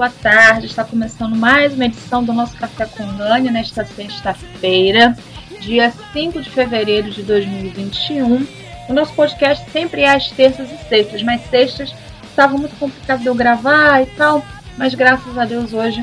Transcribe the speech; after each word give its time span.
Boa 0.00 0.08
tarde. 0.08 0.64
Está 0.64 0.82
começando 0.82 1.36
mais 1.36 1.74
uma 1.74 1.84
edição 1.84 2.24
do 2.24 2.32
nosso 2.32 2.56
Café 2.56 2.86
com 2.86 3.06
Dani 3.18 3.50
nesta 3.50 3.84
sexta-feira, 3.84 5.14
dia 5.60 5.92
5 6.14 6.40
de 6.40 6.48
fevereiro 6.48 7.10
de 7.10 7.22
2021. 7.22 8.46
O 8.88 8.94
nosso 8.94 9.12
podcast 9.12 9.70
sempre 9.70 10.00
é 10.00 10.08
às 10.08 10.30
terças 10.30 10.72
e 10.72 10.88
sextas, 10.88 11.22
mas 11.22 11.42
sextas 11.50 11.94
estava 12.24 12.56
muito 12.56 12.74
complicado 12.76 13.20
de 13.20 13.26
eu 13.26 13.34
gravar 13.34 14.00
e 14.00 14.06
tal, 14.06 14.42
mas 14.78 14.94
graças 14.94 15.36
a 15.36 15.44
Deus 15.44 15.74
hoje 15.74 16.02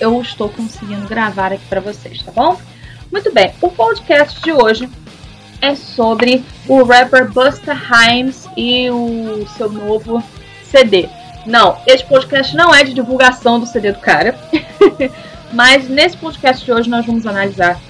eu 0.00 0.18
estou 0.22 0.48
conseguindo 0.48 1.06
gravar 1.06 1.52
aqui 1.52 1.66
para 1.68 1.82
vocês, 1.82 2.22
tá 2.22 2.32
bom? 2.32 2.58
Muito 3.12 3.30
bem, 3.34 3.52
o 3.60 3.68
podcast 3.68 4.40
de 4.40 4.50
hoje 4.50 4.88
é 5.60 5.74
sobre 5.74 6.42
o 6.66 6.82
rapper 6.84 7.30
Busta 7.30 7.74
Rhymes 7.74 8.48
e 8.56 8.88
o 8.88 9.46
seu 9.58 9.70
novo 9.70 10.24
CD. 10.62 11.19
Não, 11.46 11.78
esse 11.86 12.04
podcast 12.04 12.54
não 12.54 12.74
é 12.74 12.84
de 12.84 12.94
divulgação 12.94 13.58
do 13.58 13.66
CD 13.66 13.92
do 13.92 13.98
cara. 13.98 14.38
Mas 15.52 15.88
nesse 15.88 16.16
podcast 16.16 16.64
de 16.64 16.72
hoje 16.72 16.88
nós 16.88 17.04
vamos 17.04 17.26
analisar 17.26 17.80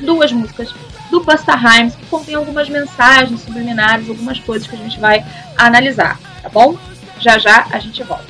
duas 0.00 0.32
músicas 0.32 0.74
do 1.10 1.22
Busta 1.22 1.54
Rhymes 1.54 1.94
que 1.94 2.04
contém 2.06 2.34
algumas 2.34 2.68
mensagens 2.68 3.40
subliminares, 3.42 4.08
algumas 4.08 4.40
coisas 4.40 4.66
que 4.66 4.74
a 4.74 4.78
gente 4.78 4.98
vai 4.98 5.24
analisar, 5.56 6.18
tá 6.42 6.48
bom? 6.48 6.76
Já 7.20 7.38
já 7.38 7.66
a 7.70 7.78
gente 7.78 8.02
volta. 8.02 8.24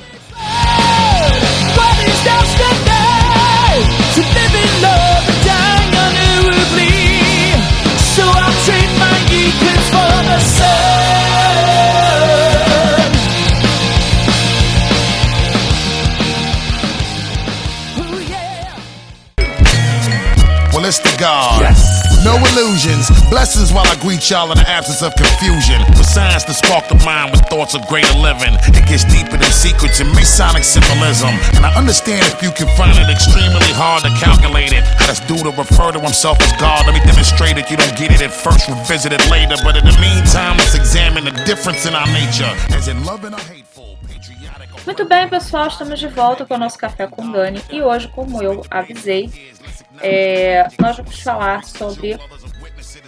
To 20.86 21.18
God. 21.18 21.66
Yes. 21.66 22.22
No 22.22 22.38
illusions, 22.38 23.10
blessings 23.26 23.74
while 23.74 23.86
I 23.90 23.98
greet 23.98 24.22
y'all 24.30 24.54
in 24.54 24.58
the 24.58 24.68
absence 24.70 25.02
of 25.02 25.18
confusion. 25.18 25.82
For 25.98 26.06
science 26.06 26.46
to 26.46 26.54
spark 26.54 26.86
the 26.86 26.94
mind 27.02 27.34
with 27.34 27.42
thoughts 27.50 27.74
of 27.74 27.82
greater 27.90 28.14
living. 28.14 28.54
It 28.70 28.86
gets 28.86 29.02
deeper 29.02 29.34
than 29.34 29.50
secrets 29.50 29.98
and 29.98 30.14
Masonic 30.14 30.62
symbolism. 30.62 31.34
And 31.58 31.66
I 31.66 31.74
understand 31.74 32.22
if 32.30 32.38
you 32.38 32.54
can 32.54 32.70
find 32.78 32.94
it 32.94 33.10
extremely 33.10 33.66
hard 33.74 34.06
to 34.06 34.14
calculate 34.14 34.70
it. 34.70 34.86
How 34.94 35.10
this 35.10 35.18
dude 35.26 35.42
to 35.42 35.50
refer 35.50 35.90
to 35.90 35.98
himself 35.98 36.38
as 36.38 36.54
God. 36.62 36.86
Let 36.86 36.94
me 36.94 37.02
demonstrate 37.02 37.58
it. 37.58 37.66
You 37.66 37.76
don't 37.82 37.98
get 37.98 38.14
it 38.14 38.22
at 38.22 38.30
first, 38.30 38.70
revisit 38.70 39.10
it 39.10 39.26
later. 39.26 39.58
But 39.66 39.74
in 39.74 39.82
the 39.82 39.98
meantime, 39.98 40.54
let's 40.62 40.78
examine 40.78 41.26
the 41.26 41.34
difference 41.42 41.82
in 41.82 41.98
our 41.98 42.06
nature. 42.14 42.54
As 42.70 42.86
in 42.86 43.02
loving 43.02 43.34
or 43.34 43.42
hateful. 43.42 43.98
patriotic. 44.06 44.86
Muito 44.86 45.04
bem, 45.04 45.28
pessoal, 45.28 45.66
estamos 45.66 45.98
de 45.98 46.06
volta 46.06 46.46
com 46.46 46.54
o 46.54 46.58
nosso 46.58 46.78
Café 46.78 47.06
com 47.08 47.30
Dani 47.30 47.60
e 47.70 47.82
hoje, 47.82 48.08
como 48.08 48.42
eu 48.42 48.64
avisei, 48.70 49.52
é, 50.00 50.68
nós 50.78 50.96
vamos 50.96 51.20
falar 51.20 51.64
sobre 51.64 52.18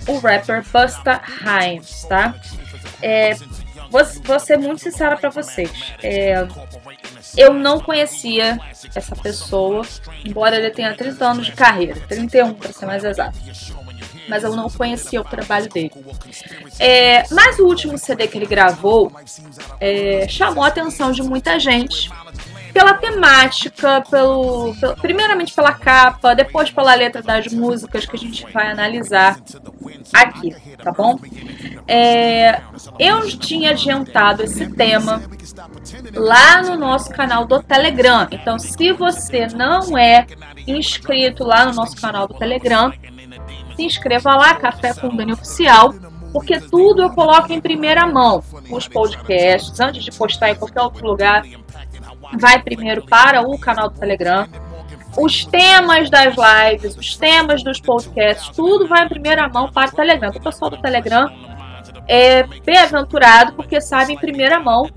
o 0.07 0.19
rapper 0.19 0.63
Busta 0.63 1.21
Rhymes, 1.23 2.05
tá? 2.05 2.35
É, 3.03 3.35
vou, 3.91 4.05
vou 4.25 4.41
ser 4.41 4.59
muito 4.59 4.83
sincera 4.83 5.17
para 5.17 5.31
vocês. 5.31 5.71
É, 6.03 6.47
eu 7.37 7.53
não 7.53 7.81
conhecia 7.81 8.59
essa 8.95 9.15
pessoa, 9.15 9.83
embora 10.25 10.57
ele 10.57 10.71
tenha 10.71 10.95
30 10.95 11.25
anos 11.25 11.47
de 11.47 11.53
carreira, 11.53 12.01
31 12.09 12.55
para 12.55 12.73
ser 12.73 12.87
mais 12.87 13.05
exato. 13.05 13.39
Mas 14.29 14.45
eu 14.45 14.55
não 14.55 14.69
conhecia 14.69 15.21
o 15.21 15.25
trabalho 15.25 15.69
dele. 15.71 15.91
É, 16.79 17.25
mas 17.31 17.59
o 17.59 17.65
último 17.65 17.97
CD 17.97 18.27
que 18.29 18.37
ele 18.37 18.47
gravou 18.47 19.11
é, 19.81 20.27
chamou 20.29 20.65
a 20.65 20.69
atenção 20.69 21.13
de 21.13 21.23
muita 21.23 21.59
gente 21.59 22.11
pela 22.79 22.95
temática, 22.95 24.05
pelo, 24.09 24.73
pelo, 24.81 24.97
primeiramente 24.99 25.53
pela 25.53 25.73
capa, 25.73 26.33
depois 26.33 26.71
pela 26.71 26.95
letra 26.95 27.21
das 27.21 27.53
músicas 27.53 28.07
que 28.07 28.15
a 28.15 28.19
gente 28.19 28.47
vai 28.53 28.71
analisar 28.71 29.37
aqui, 30.13 30.55
tá 30.77 30.93
bom? 30.93 31.19
É, 31.89 32.61
eu 32.97 33.29
tinha 33.37 33.71
adiantado 33.71 34.45
esse 34.45 34.69
tema 34.75 35.21
lá 36.15 36.63
no 36.63 36.77
nosso 36.77 37.11
canal 37.11 37.45
do 37.47 37.61
Telegram. 37.61 38.29
Então, 38.31 38.61
se 38.61 38.93
você 38.93 39.49
não 39.49 39.99
é 39.99 40.25
inscrito 40.65 41.43
lá 41.43 41.65
no 41.65 41.75
nosso 41.75 42.01
canal 42.01 42.29
do 42.29 42.35
Telegram, 42.35 42.93
se 43.75 43.83
inscreva 43.83 44.37
lá, 44.37 44.55
Café 44.55 44.95
com 44.95 45.17
Dani 45.17 45.33
Oficial, 45.33 45.93
porque 46.33 46.61
tudo 46.61 47.03
eu 47.03 47.11
coloco 47.11 47.53
em 47.53 47.61
primeira 47.61 48.07
mão. 48.07 48.41
Os 48.71 48.87
podcasts, 48.87 49.81
antes 49.81 50.05
de 50.05 50.13
postar 50.13 50.51
em 50.51 50.55
qualquer 50.55 50.83
outro 50.83 51.05
lugar, 51.05 51.43
vai 52.37 52.63
primeiro 52.63 53.05
para 53.05 53.43
o 53.43 53.59
canal 53.59 53.89
do 53.91 53.99
Telegram. 53.99 54.47
Os 55.17 55.45
temas 55.45 56.11
das 56.11 56.35
lives, 56.37 56.97
os 56.97 57.17
temas 57.17 57.63
dos 57.63 57.81
podcasts, 57.81 58.55
tudo 58.55 58.87
vai 58.87 59.05
em 59.05 59.09
primeira 59.09 59.49
mão 59.49 59.71
para 59.71 59.91
o 59.91 59.95
Telegram. 59.95 60.31
O 60.31 60.41
pessoal 60.41 60.71
do 60.71 60.77
Telegram 60.77 61.29
é 62.07 62.43
bem-aventurado 62.43 63.53
porque 63.55 63.81
sabe 63.81 64.13
em 64.13 64.19
primeira 64.19 64.61
mão 64.61 64.89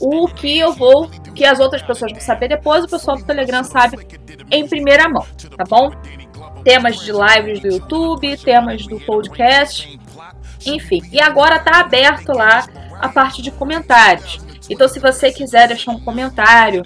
o 0.00 0.26
que 0.28 0.58
eu 0.58 0.72
vou, 0.72 1.08
que 1.34 1.44
as 1.44 1.60
outras 1.60 1.82
pessoas 1.82 2.12
vão 2.12 2.20
saber 2.20 2.48
depois, 2.48 2.84
o 2.84 2.88
pessoal 2.88 3.16
do 3.16 3.24
Telegram 3.24 3.62
sabe 3.62 3.96
em 4.50 4.68
primeira 4.68 5.08
mão, 5.08 5.24
tá 5.56 5.64
bom? 5.68 5.90
Temas 6.64 7.00
de 7.00 7.12
lives 7.12 7.60
do 7.60 7.68
YouTube, 7.68 8.36
temas 8.38 8.86
do 8.86 9.00
podcast, 9.00 9.98
enfim. 10.66 11.02
E 11.10 11.20
agora 11.20 11.58
tá 11.58 11.80
aberto 11.80 12.32
lá 12.32 12.66
a 13.00 13.08
parte 13.08 13.42
de 13.42 13.50
comentários. 13.50 14.40
Então, 14.68 14.88
se 14.88 14.98
você 14.98 15.32
quiser 15.32 15.68
deixar 15.68 15.92
um 15.92 16.00
comentário, 16.00 16.82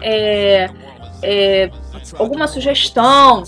é, 0.00 0.68
é, 1.22 1.70
alguma 2.18 2.46
sugestão 2.46 3.42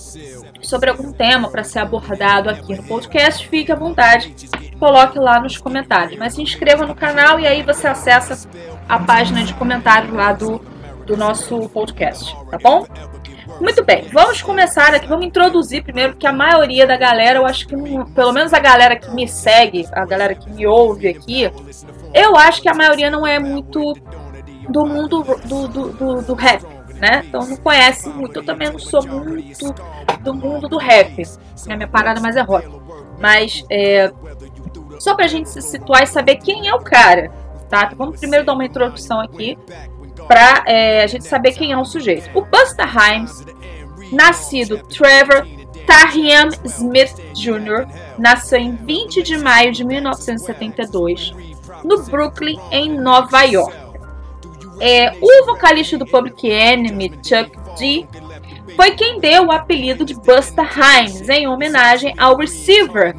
sobre 0.63 0.91
algum 0.91 1.13
tema 1.13 1.51
para 1.51 1.65
ser 1.65 1.79
abordado 1.79 2.51
aqui 2.51 2.75
no 2.75 2.83
podcast, 2.83 3.49
fique 3.49 3.73
à 3.73 3.75
vontade, 3.75 4.35
coloque 4.79 5.19
lá 5.19 5.41
nos 5.41 5.57
comentários. 5.57 6.19
Mas 6.19 6.35
se 6.35 6.43
inscreva 6.43 6.87
no 6.87 6.95
canal 6.95 7.41
e 7.41 7.47
aí 7.47 7.63
você 7.63 7.87
acessa 7.87 8.49
a 8.89 8.99
página 8.99 9.45
de 9.45 9.55
comentários 9.55 10.13
lá 10.13 10.33
do, 10.33 10.59
do 11.07 11.17
nosso 11.17 11.69
podcast, 11.71 12.37
tá 12.51 12.59
bom? 12.59 12.87
Muito 13.61 13.85
bem, 13.85 14.07
vamos 14.13 14.41
começar 14.41 14.95
aqui, 14.95 15.07
vamos 15.07 15.27
introduzir 15.27 15.83
primeiro, 15.83 16.13
porque 16.13 16.27
a 16.27 16.33
maioria 16.33 16.87
da 16.87 16.97
galera, 16.97 17.41
eu 17.41 17.47
acho 17.47 17.67
que, 17.67 17.77
pelo 18.15 18.33
menos 18.33 18.55
a 18.55 18.59
galera 18.59 18.97
que 18.97 19.11
me 19.11 19.29
segue, 19.29 19.87
a 19.93 20.07
galera 20.07 20.35
que 20.35 20.49
me 20.49 20.67
ouve 20.67 21.09
aqui, 21.09 21.51
eu 22.15 22.37
acho 22.37 22.61
que 22.63 22.69
a 22.69 22.75
maioria 22.75 23.11
não 23.11 23.27
é 23.27 23.39
muito 23.39 23.95
do 24.69 24.87
mundo 24.87 25.23
do, 25.45 25.69
do, 25.69 25.89
do, 25.89 26.23
do 26.23 26.35
rap, 26.35 26.65
né? 26.95 27.23
Então 27.27 27.47
não 27.47 27.57
conhece 27.57 28.09
muito. 28.09 28.39
Eu 28.39 28.45
também 28.45 28.71
não 28.71 28.79
sou 28.79 29.05
muito 29.07 29.75
do 30.21 30.35
mundo 30.35 30.69
do 30.69 30.79
rap. 30.79 31.23
A 31.69 31.77
minha 31.77 31.89
parada 31.89 32.21
mais 32.21 32.37
é 32.37 32.43
rock. 32.43 32.69
Mas 33.19 33.65
é, 33.71 34.13
só 34.99 35.15
pra 35.15 35.27
gente 35.27 35.49
se 35.49 35.61
situar 35.61 36.03
e 36.03 36.07
saber 36.07 36.37
quem 36.37 36.69
é 36.69 36.75
o 36.75 36.81
cara, 36.81 37.31
tá? 37.69 37.85
Então, 37.85 37.99
vamos 37.99 38.19
primeiro 38.19 38.45
dar 38.45 38.55
uma 38.55 38.65
introdução 38.65 39.21
aqui 39.21 39.59
pra 40.27 40.63
é, 40.67 41.03
a 41.03 41.07
gente 41.07 41.25
saber 41.25 41.53
quem 41.53 41.73
é 41.73 41.77
o 41.77 41.85
sujeito. 41.85 42.31
O 42.35 42.43
Busta 42.43 42.85
Rhymes, 42.85 43.45
nascido 44.13 44.79
Trevor 44.79 45.47
Tahriam 45.87 46.49
Smith 46.65 47.15
Jr., 47.35 47.87
nasceu 48.19 48.59
em 48.59 48.77
20 48.77 49.23
de 49.23 49.37
maio 49.39 49.73
de 49.73 49.85
1972 49.85 51.35
no 51.85 52.03
Brooklyn, 52.03 52.59
em 52.71 52.99
Nova 52.99 53.43
York. 53.43 53.77
É, 54.81 55.13
o 55.21 55.47
vocalista 55.47 55.99
do 55.99 56.07
Public 56.07 56.49
Enemy, 56.49 57.11
Chuck 57.23 57.51
D, 57.79 58.07
foi 58.77 58.93
quem 58.93 59.21
deu 59.21 59.47
o 59.47 59.53
apelido 59.53 60.05
de 60.05 60.15
Busta 60.15 60.63
Rhymes, 60.63 61.29
em 61.29 61.47
homenagem 61.47 62.15
ao 62.17 62.37
receiver 62.37 63.15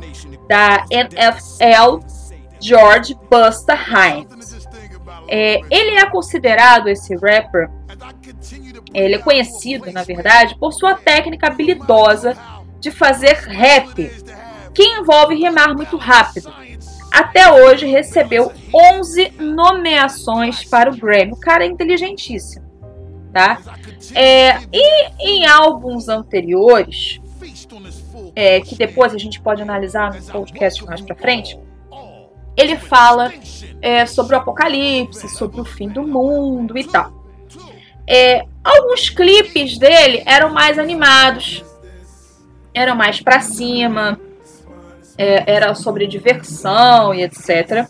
da 0.47 0.85
NFL, 0.89 1.99
George 2.59 3.15
Busta 3.29 3.75
Rhymes. 3.75 4.67
É, 5.27 5.61
ele 5.69 5.91
é 5.97 6.05
considerado, 6.09 6.87
esse 6.87 7.15
rapper, 7.15 7.69
ele 8.93 9.15
é 9.15 9.19
conhecido, 9.19 9.91
na 9.91 10.03
verdade, 10.03 10.55
por 10.57 10.73
sua 10.73 10.95
técnica 10.95 11.47
habilidosa 11.47 12.35
de 12.79 12.91
fazer 12.91 13.35
rap, 13.35 14.11
que 14.73 14.83
envolve 14.83 15.35
rimar 15.35 15.75
muito 15.75 15.95
rápido, 15.95 16.51
até 17.11 17.51
hoje 17.51 17.85
recebeu 17.85 18.51
11 18.73 19.33
nomeações 19.37 20.63
para 20.63 20.89
o 20.89 20.95
Grammy. 20.95 21.33
O 21.33 21.39
cara 21.39 21.65
é 21.65 21.67
inteligentíssimo, 21.67 22.65
tá? 23.33 23.59
É, 24.15 24.59
e 24.71 25.09
em 25.19 25.45
álbuns 25.45 26.07
anteriores, 26.07 27.19
é, 28.35 28.61
que 28.61 28.75
depois 28.75 29.13
a 29.13 29.17
gente 29.17 29.41
pode 29.41 29.61
analisar 29.61 30.13
no 30.13 30.21
podcast 30.23 30.85
mais 30.85 31.01
para 31.01 31.15
frente, 31.15 31.59
ele 32.55 32.77
fala 32.77 33.31
é, 33.81 34.05
sobre 34.05 34.35
o 34.35 34.37
apocalipse, 34.37 35.27
sobre 35.29 35.59
o 35.61 35.65
fim 35.65 35.89
do 35.89 36.03
mundo 36.03 36.77
e 36.77 36.83
tal. 36.83 37.11
É, 38.07 38.45
alguns 38.63 39.09
clipes 39.09 39.77
dele 39.77 40.23
eram 40.25 40.51
mais 40.51 40.77
animados, 40.77 41.63
eram 42.73 42.95
mais 42.95 43.21
para 43.21 43.41
cima, 43.41 44.19
é, 45.21 45.43
era 45.45 45.75
sobre 45.75 46.07
diversão 46.07 47.13
e 47.13 47.21
etc. 47.21 47.87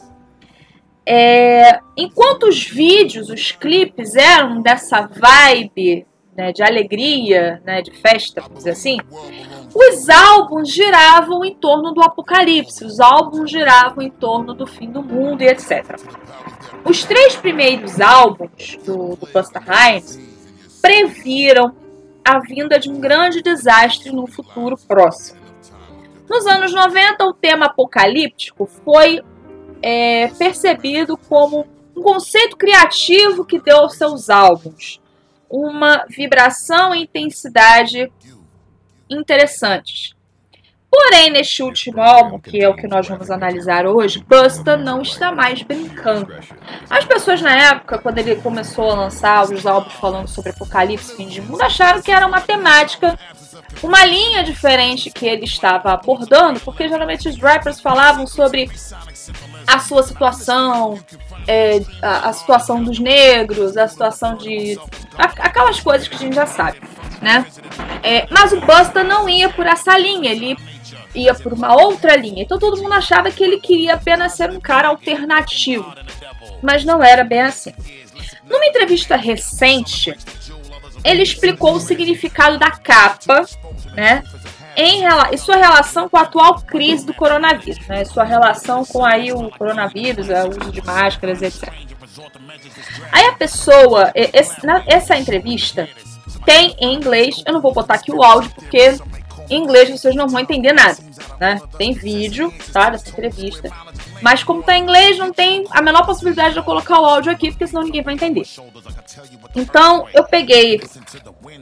É, 1.05 1.79
enquanto 1.95 2.43
os 2.43 2.65
vídeos, 2.65 3.29
os 3.29 3.53
clipes 3.53 4.15
eram 4.15 4.61
dessa 4.61 5.07
vibe 5.07 6.05
né, 6.35 6.51
de 6.51 6.61
alegria, 6.61 7.61
né, 7.65 7.81
de 7.81 7.91
festa, 7.91 8.41
vamos 8.41 8.59
dizer 8.59 8.71
assim, 8.71 8.97
os 9.73 10.09
álbuns 10.09 10.73
giravam 10.73 11.45
em 11.45 11.55
torno 11.55 11.93
do 11.93 12.01
apocalipse, 12.01 12.83
os 12.83 12.99
álbuns 12.99 13.49
giravam 13.49 14.03
em 14.03 14.09
torno 14.09 14.53
do 14.53 14.67
fim 14.67 14.91
do 14.91 15.01
mundo 15.01 15.41
e 15.41 15.47
etc. 15.47 15.97
Os 16.83 17.05
três 17.05 17.37
primeiros 17.37 18.01
álbuns 18.01 18.77
do, 18.85 19.15
do 19.15 19.27
Busta 19.27 19.59
Rhymes 19.59 20.19
previram 20.81 21.73
a 22.25 22.39
vinda 22.39 22.77
de 22.77 22.89
um 22.89 22.99
grande 22.99 23.41
desastre 23.41 24.11
no 24.11 24.27
futuro 24.27 24.77
próximo. 24.77 25.40
Nos 26.31 26.47
anos 26.47 26.73
90, 26.73 27.25
o 27.25 27.33
tema 27.33 27.65
apocalíptico 27.65 28.65
foi 28.65 29.21
é, 29.81 30.29
percebido 30.29 31.17
como 31.17 31.67
um 31.93 32.01
conceito 32.01 32.55
criativo 32.55 33.43
que 33.43 33.59
deu 33.59 33.79
aos 33.79 33.97
seus 33.97 34.29
álbuns 34.29 35.01
uma 35.49 36.05
vibração 36.07 36.95
e 36.95 37.03
intensidade 37.03 38.09
interessantes. 39.09 40.15
Porém, 40.91 41.29
neste 41.29 41.63
último 41.63 42.01
álbum, 42.01 42.37
que 42.37 42.61
é 42.61 42.67
o 42.67 42.75
que 42.75 42.85
nós 42.85 43.07
vamos 43.07 43.31
analisar 43.31 43.87
hoje, 43.87 44.21
Busta 44.27 44.75
não 44.75 45.01
está 45.01 45.31
mais 45.31 45.61
brincando. 45.61 46.35
As 46.89 47.05
pessoas 47.05 47.41
na 47.41 47.55
época, 47.55 47.97
quando 47.97 48.17
ele 48.17 48.35
começou 48.35 48.91
a 48.91 48.95
lançar 48.95 49.49
os 49.49 49.65
álbuns 49.65 49.93
falando 49.93 50.27
sobre 50.27 50.49
apocalipse, 50.49 51.15
fim 51.15 51.29
de 51.29 51.41
mundo, 51.41 51.61
acharam 51.61 52.01
que 52.01 52.11
era 52.11 52.27
uma 52.27 52.41
temática, 52.41 53.17
uma 53.81 54.03
linha 54.03 54.43
diferente 54.43 55.09
que 55.09 55.25
ele 55.25 55.45
estava 55.45 55.93
abordando, 55.93 56.59
porque 56.59 56.89
geralmente 56.89 57.29
os 57.29 57.37
rappers 57.39 57.79
falavam 57.79 58.27
sobre 58.27 58.69
a 59.65 59.79
sua 59.79 60.03
situação, 60.03 60.99
é, 61.47 61.81
a, 62.01 62.29
a, 62.29 62.33
situação 62.33 62.83
dos 62.83 62.99
negros, 62.99 63.77
a 63.77 63.87
situação 63.87 64.35
de. 64.35 64.77
A, 65.17 65.23
aquelas 65.23 65.79
coisas 65.79 66.09
que 66.09 66.15
a 66.15 66.19
gente 66.19 66.35
já 66.35 66.45
sabe, 66.45 66.81
né? 67.21 67.45
É, 68.03 68.27
mas 68.29 68.51
o 68.51 68.59
Busta 68.59 69.05
não 69.05 69.29
ia 69.29 69.47
por 69.49 69.65
essa 69.65 69.97
linha, 69.97 70.31
ele 70.31 70.57
ia 71.15 71.33
por 71.33 71.53
uma 71.53 71.75
outra 71.75 72.15
linha. 72.15 72.43
Então 72.43 72.59
todo 72.59 72.81
mundo 72.81 72.93
achava 72.93 73.31
que 73.31 73.43
ele 73.43 73.59
queria 73.59 73.95
apenas 73.95 74.33
ser 74.33 74.49
um 74.49 74.59
cara 74.59 74.89
alternativo. 74.89 75.93
Mas 76.61 76.83
não 76.83 77.03
era 77.03 77.23
bem 77.23 77.41
assim. 77.41 77.73
Numa 78.49 78.65
entrevista 78.65 79.15
recente, 79.15 80.15
ele 81.03 81.23
explicou 81.23 81.73
o 81.75 81.79
significado 81.79 82.57
da 82.57 82.71
capa, 82.71 83.45
né? 83.95 84.23
em, 84.75 85.03
em 85.31 85.37
sua 85.37 85.55
relação 85.55 86.07
com 86.09 86.17
a 86.17 86.21
atual 86.21 86.61
crise 86.61 87.05
do 87.05 87.13
coronavírus, 87.13 87.85
né? 87.87 88.05
Sua 88.05 88.23
relação 88.23 88.85
com 88.85 89.05
aí 89.05 89.31
o 89.31 89.49
coronavírus, 89.51 90.27
o 90.29 90.49
uso 90.49 90.71
de 90.71 90.81
máscaras, 90.81 91.41
etc. 91.41 91.69
Aí 93.11 93.25
a 93.25 93.33
pessoa, 93.33 94.11
esse, 94.15 94.65
na, 94.65 94.83
essa 94.87 95.17
entrevista 95.17 95.87
tem 96.45 96.75
em 96.79 96.95
inglês, 96.95 97.43
eu 97.45 97.53
não 97.53 97.61
vou 97.61 97.73
botar 97.73 97.95
aqui 97.95 98.11
o 98.11 98.23
áudio 98.23 98.51
porque 98.55 98.97
em 99.55 99.63
inglês 99.63 99.89
vocês 99.89 100.15
não 100.15 100.27
vão 100.27 100.39
entender 100.39 100.73
nada, 100.73 100.97
né? 101.39 101.61
Tem 101.77 101.93
vídeo, 101.93 102.53
tá, 102.71 102.89
dessa 102.89 103.09
entrevista. 103.09 103.69
Mas 104.21 104.43
como 104.43 104.63
tá 104.63 104.77
em 104.77 104.83
inglês, 104.83 105.17
não 105.17 105.33
tem 105.33 105.65
a 105.71 105.81
menor 105.81 106.05
possibilidade 106.05 106.53
de 106.53 106.59
eu 106.59 106.63
colocar 106.63 106.99
o 106.99 107.05
áudio 107.05 107.31
aqui, 107.31 107.49
porque 107.51 107.67
senão 107.67 107.83
ninguém 107.83 108.03
vai 108.03 108.13
entender. 108.13 108.43
Então, 109.55 110.07
eu 110.13 110.23
peguei 110.23 110.81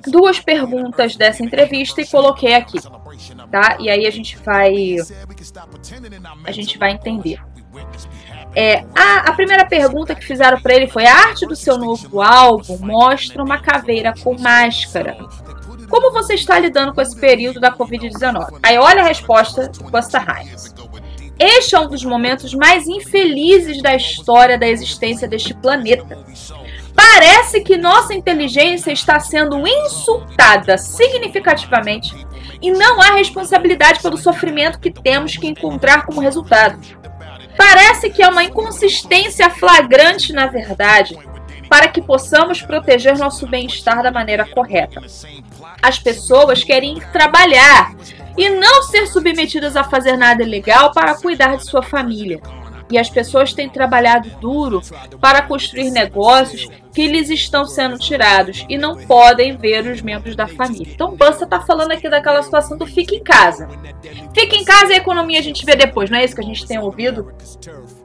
duas 0.07 0.39
perguntas 0.39 1.15
dessa 1.15 1.43
entrevista 1.43 2.01
e 2.01 2.07
coloquei 2.07 2.53
aqui, 2.53 2.79
tá? 3.51 3.77
E 3.79 3.89
aí 3.89 4.05
a 4.05 4.11
gente 4.11 4.37
vai 4.37 4.95
a 6.45 6.51
gente 6.51 6.77
vai 6.77 6.91
entender. 6.91 7.39
É, 8.55 8.83
a, 8.95 9.29
a 9.29 9.33
primeira 9.33 9.65
pergunta 9.65 10.15
que 10.15 10.25
fizeram 10.25 10.59
para 10.59 10.73
ele 10.73 10.87
foi: 10.87 11.05
a 11.05 11.15
arte 11.15 11.45
do 11.45 11.55
seu 11.55 11.77
novo 11.77 12.21
álbum 12.21 12.77
mostra 12.79 13.43
uma 13.43 13.59
caveira 13.59 14.13
com 14.23 14.37
máscara. 14.39 15.17
Como 15.89 16.11
você 16.11 16.35
está 16.35 16.59
lidando 16.59 16.93
com 16.93 17.01
esse 17.01 17.15
período 17.19 17.59
da 17.59 17.71
Covid-19? 17.71 18.59
Aí 18.61 18.77
olha 18.77 19.01
a 19.01 19.07
resposta 19.07 19.67
do 19.67 19.85
Busta 19.85 20.19
Rhymes. 20.19 20.73
Este 21.39 21.73
é 21.73 21.79
um 21.79 21.87
dos 21.87 22.03
momentos 22.03 22.53
mais 22.53 22.85
infelizes 22.87 23.81
da 23.81 23.95
história 23.95 24.57
da 24.57 24.67
existência 24.67 25.27
deste 25.27 25.53
planeta. 25.53 26.19
Parece 26.93 27.61
que 27.61 27.77
nossa 27.77 28.13
inteligência 28.13 28.91
está 28.91 29.19
sendo 29.19 29.65
insultada 29.65 30.77
significativamente 30.77 32.13
e 32.61 32.71
não 32.71 33.01
há 33.01 33.15
responsabilidade 33.15 34.01
pelo 34.01 34.17
sofrimento 34.17 34.79
que 34.79 34.91
temos 34.91 35.37
que 35.37 35.47
encontrar 35.47 36.05
como 36.05 36.19
resultado. 36.19 36.77
Parece 37.57 38.09
que 38.09 38.21
há 38.21 38.29
uma 38.29 38.43
inconsistência 38.43 39.49
flagrante, 39.49 40.33
na 40.33 40.47
verdade, 40.47 41.17
para 41.69 41.87
que 41.87 42.01
possamos 42.01 42.61
proteger 42.61 43.17
nosso 43.17 43.47
bem-estar 43.47 44.03
da 44.03 44.11
maneira 44.11 44.45
correta. 44.45 45.01
As 45.81 45.99
pessoas 45.99 46.63
querem 46.63 46.99
trabalhar 47.11 47.95
e 48.37 48.49
não 48.49 48.83
ser 48.83 49.07
submetidas 49.07 49.75
a 49.75 49.83
fazer 49.83 50.15
nada 50.17 50.43
ilegal 50.43 50.91
para 50.93 51.15
cuidar 51.15 51.57
de 51.57 51.65
sua 51.65 51.83
família. 51.83 52.39
E 52.91 52.97
as 52.97 53.09
pessoas 53.09 53.53
têm 53.53 53.69
trabalhado 53.69 54.29
duro 54.41 54.81
para 55.21 55.43
construir 55.43 55.91
negócios 55.91 56.67
que 56.93 57.07
lhes 57.07 57.29
estão 57.29 57.65
sendo 57.65 57.99
tirados 57.99 58.65
e 58.67 58.77
não 58.77 58.97
podem 58.97 59.55
ver 59.55 59.85
os 59.85 60.01
membros 60.01 60.35
da 60.35 60.47
família. 60.47 60.91
Então, 60.91 61.15
Busta 61.15 61.43
está 61.43 61.59
falando 61.61 61.91
aqui 61.91 62.09
daquela 62.09 62.41
situação 62.41 62.77
do 62.77 62.87
fica 62.87 63.13
em 63.13 63.23
casa. 63.23 63.67
Fica 64.33 64.55
em 64.55 64.65
casa 64.65 64.93
e 64.93 64.95
a 64.95 64.97
economia 64.97 65.37
a 65.37 65.43
gente 65.43 65.63
vê 65.65 65.75
depois, 65.75 66.09
não 66.09 66.17
é 66.17 66.25
isso 66.25 66.33
que 66.33 66.41
a 66.41 66.45
gente 66.45 66.65
tem 66.65 66.79
ouvido 66.79 67.31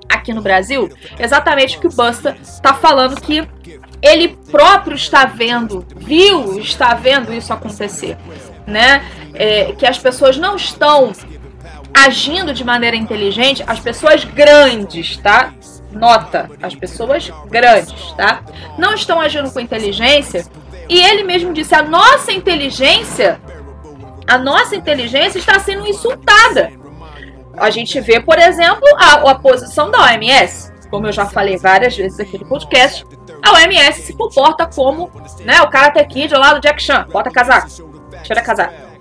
aqui 0.08 0.34
no 0.34 0.42
Brasil? 0.42 0.90
Exatamente 1.18 1.78
o 1.78 1.80
que 1.80 1.86
o 1.86 1.90
Busta 1.90 2.36
está 2.42 2.74
falando 2.74 3.18
que 3.20 3.48
ele 4.04 4.36
próprio 4.50 4.94
está 4.94 5.24
vendo, 5.24 5.84
viu, 5.96 6.58
está 6.60 6.92
vendo 6.92 7.32
isso 7.32 7.52
acontecer, 7.52 8.18
né? 8.66 9.02
É, 9.32 9.72
que 9.72 9.86
as 9.86 9.98
pessoas 9.98 10.36
não 10.36 10.56
estão 10.56 11.10
agindo 11.92 12.52
de 12.52 12.62
maneira 12.62 12.96
inteligente, 12.96 13.64
as 13.66 13.80
pessoas 13.80 14.22
grandes, 14.24 15.16
tá? 15.16 15.54
Nota, 15.90 16.50
as 16.62 16.74
pessoas 16.74 17.32
grandes, 17.48 18.12
tá? 18.12 18.42
Não 18.76 18.94
estão 18.94 19.20
agindo 19.20 19.50
com 19.50 19.58
inteligência. 19.58 20.44
E 20.86 21.00
ele 21.00 21.22
mesmo 21.22 21.54
disse: 21.54 21.74
a 21.74 21.82
nossa 21.82 22.30
inteligência, 22.30 23.40
a 24.26 24.36
nossa 24.36 24.76
inteligência 24.76 25.38
está 25.38 25.58
sendo 25.58 25.86
insultada. 25.86 26.72
A 27.56 27.70
gente 27.70 27.98
vê, 28.00 28.20
por 28.20 28.38
exemplo, 28.38 28.86
a, 28.98 29.30
a 29.30 29.34
posição 29.36 29.90
da 29.90 30.00
OMS. 30.02 30.73
Como 30.90 31.06
eu 31.06 31.12
já 31.12 31.26
falei 31.26 31.56
várias 31.56 31.96
vezes 31.96 32.20
aqui 32.20 32.38
no 32.38 32.46
podcast, 32.46 33.04
a 33.42 33.52
OMS 33.52 34.02
se 34.02 34.12
comporta 34.12 34.66
como 34.66 35.10
né, 35.40 35.60
o 35.62 35.68
Karate 35.68 36.04
Kid 36.04 36.34
lá 36.34 36.54
do 36.54 36.60
Jack 36.60 36.82
Chan. 36.82 37.06
Bota 37.10 37.30
casaco, 37.30 37.68
tira 38.22 38.40
casaco. 38.40 38.94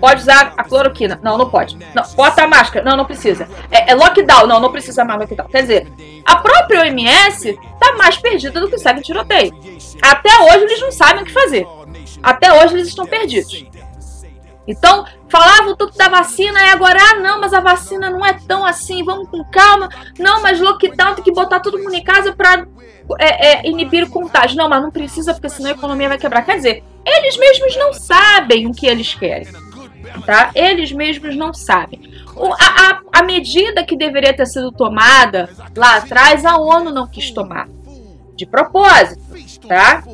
Pode 0.00 0.22
usar 0.22 0.52
a 0.56 0.64
cloroquina. 0.64 1.18
Não, 1.22 1.38
não 1.38 1.48
pode. 1.48 1.78
Não, 1.94 2.02
bota 2.14 2.42
a 2.42 2.46
máscara. 2.46 2.84
Não, 2.84 2.96
não 2.96 3.04
precisa. 3.04 3.48
É, 3.70 3.92
é 3.92 3.94
lockdown. 3.94 4.46
Não, 4.46 4.60
não 4.60 4.70
precisa 4.70 5.04
mais 5.04 5.20
lockdown. 5.20 5.48
Quer 5.48 5.62
dizer, 5.62 6.22
a 6.24 6.36
própria 6.36 6.82
OMS 6.82 7.58
tá 7.80 7.94
mais 7.96 8.16
perdida 8.18 8.60
do 8.60 8.68
que 8.68 8.76
o 8.76 9.02
tiroteio. 9.02 9.54
Até 10.02 10.30
hoje 10.38 10.64
eles 10.64 10.80
não 10.80 10.92
sabem 10.92 11.22
o 11.22 11.26
que 11.26 11.32
fazer. 11.32 11.66
Até 12.22 12.52
hoje 12.52 12.74
eles 12.74 12.88
estão 12.88 13.06
perdidos. 13.06 13.64
Então, 14.66 15.04
falavam 15.28 15.76
tudo 15.76 15.96
da 15.96 16.08
vacina 16.08 16.60
e 16.60 16.70
agora, 16.70 16.98
ah, 17.00 17.20
não, 17.20 17.40
mas 17.40 17.54
a 17.54 17.60
vacina 17.60 18.10
não 18.10 18.24
é 18.24 18.32
tão 18.46 18.64
assim, 18.64 19.04
vamos 19.04 19.28
com 19.28 19.44
calma. 19.44 19.88
Não, 20.18 20.42
mas 20.42 20.60
lockdown 20.60 21.14
tem 21.14 21.24
que 21.24 21.32
botar 21.32 21.60
todo 21.60 21.78
mundo 21.78 21.94
em 21.94 22.02
casa 22.02 22.32
para 22.32 22.66
é, 23.18 23.46
é, 23.46 23.68
inibir 23.68 24.04
o 24.04 24.10
contágio. 24.10 24.56
Não, 24.56 24.68
mas 24.68 24.82
não 24.82 24.90
precisa, 24.90 25.32
porque 25.32 25.48
senão 25.48 25.70
a 25.70 25.74
economia 25.74 26.08
vai 26.08 26.18
quebrar. 26.18 26.42
Quer 26.42 26.56
dizer, 26.56 26.84
eles 27.04 27.36
mesmos 27.36 27.76
não 27.76 27.92
sabem 27.92 28.66
o 28.66 28.72
que 28.72 28.86
eles 28.86 29.14
querem 29.14 29.46
tá? 30.24 30.50
Eles 30.54 30.92
mesmos 30.92 31.36
não 31.36 31.52
sabem. 31.52 32.00
O, 32.34 32.52
a, 32.52 32.56
a, 32.60 33.20
a 33.20 33.22
medida 33.22 33.84
que 33.84 33.96
deveria 33.96 34.34
ter 34.34 34.46
sido 34.46 34.70
tomada 34.72 35.50
lá 35.76 35.96
atrás, 35.96 36.44
a 36.44 36.56
ONU 36.56 36.90
não 36.92 37.06
quis 37.06 37.30
tomar. 37.30 37.68
De 38.34 38.46
propósito, 38.46 39.22
tá? 39.66 40.04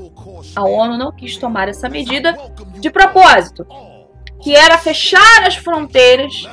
A 0.54 0.62
ONU 0.62 0.96
não 0.96 1.12
quis 1.12 1.36
tomar 1.36 1.68
essa 1.68 1.88
medida 1.88 2.36
de 2.78 2.88
propósito, 2.90 3.66
que 4.42 4.54
era 4.54 4.76
fechar 4.76 5.46
as 5.46 5.54
fronteiras 5.54 6.48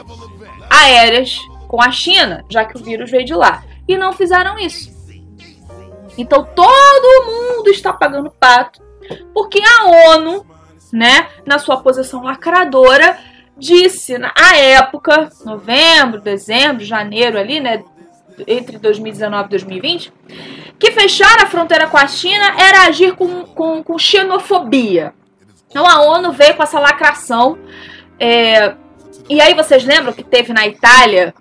aéreas 0.70 1.40
com 1.68 1.82
a 1.82 1.92
China, 1.92 2.46
já 2.50 2.64
que 2.64 2.78
o 2.78 2.84
vírus 2.84 3.10
veio 3.10 3.26
de 3.26 3.34
lá. 3.34 3.64
E 3.88 3.98
não 3.98 4.14
fizeram 4.14 4.58
isso. 4.60 4.92
Então 6.18 6.48
todo 6.56 7.26
mundo 7.26 7.70
está 7.70 7.92
pagando 7.92 8.32
pato, 8.32 8.82
porque 9.34 9.60
a 9.60 10.14
ONU, 10.16 10.46
né, 10.94 11.28
na 11.46 11.58
sua 11.58 11.78
posição 11.78 12.24
lacradora, 12.24 13.18
disse 13.58 14.18
na 14.18 14.34
época, 14.56 15.30
novembro, 15.46 16.22
dezembro, 16.22 16.84
janeiro 16.84 17.38
ali, 17.38 17.60
né, 17.60 17.84
entre 18.48 18.78
2019 18.78 19.46
e 19.46 19.50
2020, 19.50 20.14
que 20.78 20.92
fechar 20.92 21.42
a 21.42 21.48
fronteira 21.48 21.88
com 21.88 21.98
a 21.98 22.08
China 22.08 22.56
era 22.58 22.88
agir 22.88 23.16
com, 23.16 23.44
com, 23.46 23.84
com 23.84 23.98
xenofobia. 23.98 25.14
Então 25.70 25.86
a 25.86 26.02
ONU 26.02 26.32
veio 26.32 26.56
com 26.56 26.64
essa 26.64 26.80
lacração. 26.80 27.58
É, 28.20 28.74
e 29.30 29.40
aí 29.40 29.54
vocês 29.54 29.84
lembram 29.84 30.14
que 30.14 30.24
teve 30.24 30.52
na 30.52 30.68
Itália 30.68 31.34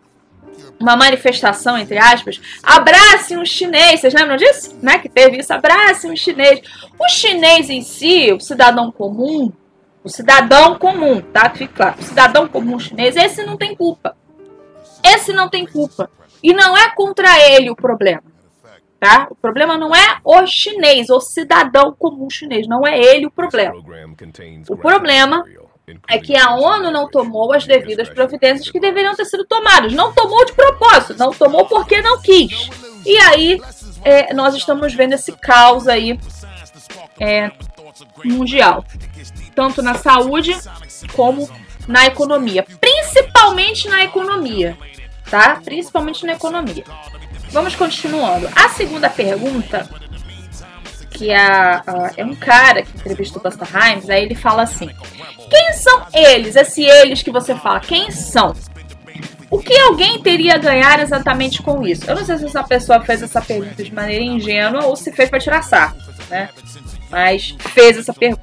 uma 0.78 0.96
manifestação, 0.96 1.76
entre 1.76 1.98
aspas, 1.98 2.40
abrace 2.62 3.36
um 3.36 3.44
chinês. 3.44 4.00
Vocês 4.00 4.14
lembram 4.14 4.36
disso? 4.36 4.76
Né? 4.80 4.98
Que 4.98 5.08
teve 5.08 5.38
isso, 5.38 5.52
abrace 5.52 6.08
um 6.08 6.14
chinês. 6.14 6.60
O 6.98 7.08
chinês 7.08 7.68
em 7.68 7.82
si, 7.82 8.32
o 8.32 8.40
cidadão 8.40 8.92
comum, 8.92 9.52
o 10.04 10.08
cidadão 10.08 10.78
comum, 10.78 11.20
tá? 11.20 11.48
Que 11.48 11.58
fique 11.58 11.74
claro. 11.74 11.96
O 11.98 12.02
cidadão 12.02 12.46
comum 12.46 12.78
chinês, 12.78 13.16
esse 13.16 13.44
não 13.44 13.56
tem 13.56 13.74
culpa. 13.74 14.16
Esse 15.02 15.32
não 15.32 15.48
tem 15.48 15.66
culpa. 15.66 16.10
E 16.42 16.52
não 16.52 16.76
é 16.76 16.90
contra 16.94 17.28
ele 17.50 17.70
o 17.70 17.76
problema. 17.76 18.22
Tá? 19.00 19.28
O 19.30 19.34
problema 19.34 19.78
não 19.78 19.94
é 19.94 20.18
o 20.24 20.44
chinês, 20.44 21.08
o 21.08 21.20
cidadão 21.20 21.94
comum 21.96 22.28
chinês. 22.28 22.66
Não 22.66 22.86
é 22.86 22.98
ele 22.98 23.26
o 23.26 23.30
problema. 23.30 23.76
O 24.68 24.76
problema 24.76 25.44
é 26.08 26.18
que 26.18 26.36
a 26.36 26.54
ONU 26.54 26.90
não 26.90 27.08
tomou 27.08 27.52
as 27.52 27.64
devidas 27.64 28.08
providências 28.08 28.68
que 28.70 28.80
deveriam 28.80 29.14
ter 29.14 29.24
sido 29.24 29.44
tomadas. 29.46 29.92
Não 29.92 30.12
tomou 30.12 30.44
de 30.44 30.52
propósito, 30.52 31.18
não 31.18 31.30
tomou 31.30 31.66
porque 31.66 32.02
não 32.02 32.20
quis. 32.20 32.68
E 33.06 33.16
aí 33.18 33.60
é, 34.04 34.34
nós 34.34 34.54
estamos 34.54 34.92
vendo 34.94 35.12
esse 35.12 35.32
caos 35.32 35.86
aí 35.86 36.18
é, 37.20 37.50
mundial, 38.24 38.84
tanto 39.54 39.82
na 39.82 39.94
saúde 39.94 40.56
como 41.14 41.48
na 41.86 42.06
economia, 42.06 42.66
principalmente 42.80 43.88
na 43.88 44.04
economia, 44.04 44.76
tá? 45.30 45.60
Principalmente 45.64 46.26
na 46.26 46.32
economia. 46.32 46.84
Vamos 47.50 47.74
continuando. 47.74 48.48
A 48.54 48.68
segunda 48.68 49.08
pergunta, 49.08 49.88
que 51.10 51.30
é, 51.30 51.82
é 52.16 52.24
um 52.24 52.34
cara 52.34 52.82
que 52.82 52.96
entrevista 52.96 53.38
o 53.38 53.42
Busta 53.42 53.64
Rhymes, 53.64 54.08
aí 54.10 54.22
ele 54.22 54.34
fala 54.34 54.62
assim: 54.62 54.90
Quem 55.50 55.72
são 55.72 56.06
eles? 56.12 56.56
Esse 56.56 56.84
eles 56.84 57.22
que 57.22 57.30
você 57.30 57.54
fala, 57.54 57.80
quem 57.80 58.10
são? 58.10 58.54
O 59.50 59.58
que 59.58 59.76
alguém 59.78 60.20
teria 60.20 60.54
a 60.54 60.58
ganhar 60.58 61.00
exatamente 61.00 61.62
com 61.62 61.82
isso? 61.82 62.04
Eu 62.06 62.16
não 62.16 62.24
sei 62.24 62.36
se 62.36 62.44
essa 62.44 62.62
pessoa 62.62 63.00
fez 63.00 63.22
essa 63.22 63.40
pergunta 63.40 63.82
de 63.82 63.92
maneira 63.92 64.22
ingênua 64.22 64.84
ou 64.84 64.94
se 64.94 65.10
fez 65.10 65.30
para 65.30 65.40
tirar 65.40 65.62
sarro, 65.62 65.96
né? 66.28 66.50
Mas 67.10 67.56
fez 67.72 67.96
essa 67.96 68.12
pergunta. 68.12 68.42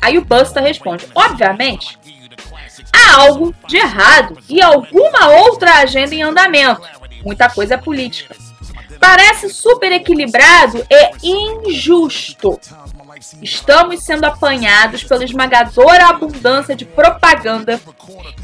Aí 0.00 0.16
o 0.16 0.24
Busta 0.24 0.60
responde: 0.60 1.06
Obviamente, 1.14 1.98
há 2.90 3.20
algo 3.20 3.54
de 3.66 3.76
errado 3.76 4.38
e 4.48 4.62
alguma 4.62 5.28
outra 5.28 5.74
agenda 5.80 6.14
em 6.14 6.22
andamento 6.22 6.97
muita 7.24 7.48
coisa 7.48 7.74
é 7.74 7.76
política. 7.76 8.34
Parece 9.00 9.48
super 9.48 9.92
equilibrado 9.92 10.84
e 11.22 11.68
injusto. 11.68 12.58
Estamos 13.42 14.02
sendo 14.04 14.24
apanhados 14.24 15.02
pela 15.02 15.24
esmagadora 15.24 16.06
abundância 16.06 16.74
de 16.74 16.84
propaganda 16.84 17.80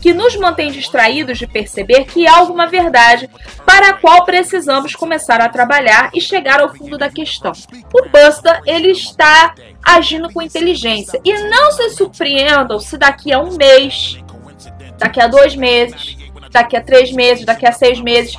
que 0.01 0.13
nos 0.13 0.37
mantém 0.37 0.71
distraídos 0.71 1.39
de 1.39 1.47
perceber 1.47 2.05
que 2.05 2.27
há 2.27 2.37
alguma 2.37 2.67
verdade 2.67 3.31
para 3.65 3.91
a 3.91 3.93
qual 3.95 4.25
precisamos 4.25 4.95
começar 4.95 5.41
a 5.41 5.49
trabalhar 5.49 6.11
e 6.13 6.21
chegar 6.21 6.61
ao 6.61 6.75
fundo 6.75 6.99
da 6.99 7.09
questão. 7.09 7.53
O 7.93 8.09
Busta 8.09 8.61
ele 8.67 8.91
está 8.91 9.55
agindo 9.83 10.33
com 10.33 10.43
inteligência 10.43 11.21
e 11.25 11.33
não 11.45 11.73
se 11.73 11.91
surpreendam 11.91 12.79
se 12.81 12.97
daqui 12.97 13.33
a 13.33 13.41
um 13.41 13.57
mês, 13.57 14.19
daqui 14.99 15.21
a 15.21 15.29
dois 15.29 15.55
meses, 15.55 16.17
daqui 16.51 16.77
a 16.77 16.83
três 16.83 17.13
meses, 17.13 17.45
daqui 17.45 17.67
a 17.67 17.73
seis 17.73 18.01
meses 18.01 18.37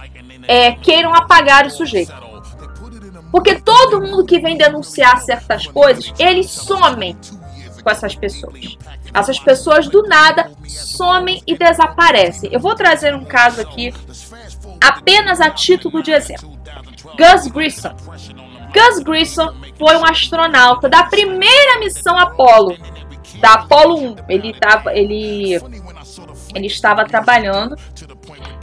é, 0.48 0.72
queiram 0.74 1.14
apagar 1.14 1.66
o 1.66 1.70
sujeito. 1.70 2.14
Porque 3.32 3.56
todo 3.56 4.02
mundo 4.02 4.26
que 4.26 4.40
vem 4.40 4.58
denunciar 4.58 5.20
certas 5.22 5.68
coisas, 5.68 6.14
eles 6.18 6.50
somem 6.50 7.18
com 7.84 7.90
essas 7.90 8.16
pessoas. 8.16 8.78
Essas 9.14 9.40
pessoas 9.40 9.88
do 9.88 10.04
nada 10.04 10.52
somem 10.68 11.42
e 11.46 11.58
desaparecem. 11.58 12.50
Eu 12.52 12.60
vou 12.60 12.76
trazer 12.76 13.14
um 13.14 13.24
caso 13.24 13.62
aqui 13.62 13.94
apenas 14.82 15.40
a 15.40 15.50
título 15.50 16.02
de 16.02 16.12
exemplo. 16.12 16.58
Gus 17.18 17.48
Grissom. 17.48 17.96
Gus 18.74 19.04
Grissom 19.04 19.54
foi 19.78 19.96
um 19.96 20.06
astronauta 20.06 20.90
da 20.90 21.04
primeira 21.04 21.80
missão 21.80 22.18
Apollo, 22.18 22.78
da 23.40 23.54
Apollo 23.54 23.98
1. 23.98 24.16
Ele 24.30 24.52
estava 24.52 24.94
ele, 24.94 25.56
ele 26.54 26.68
estava 26.68 27.06
trabalhando 27.06 27.76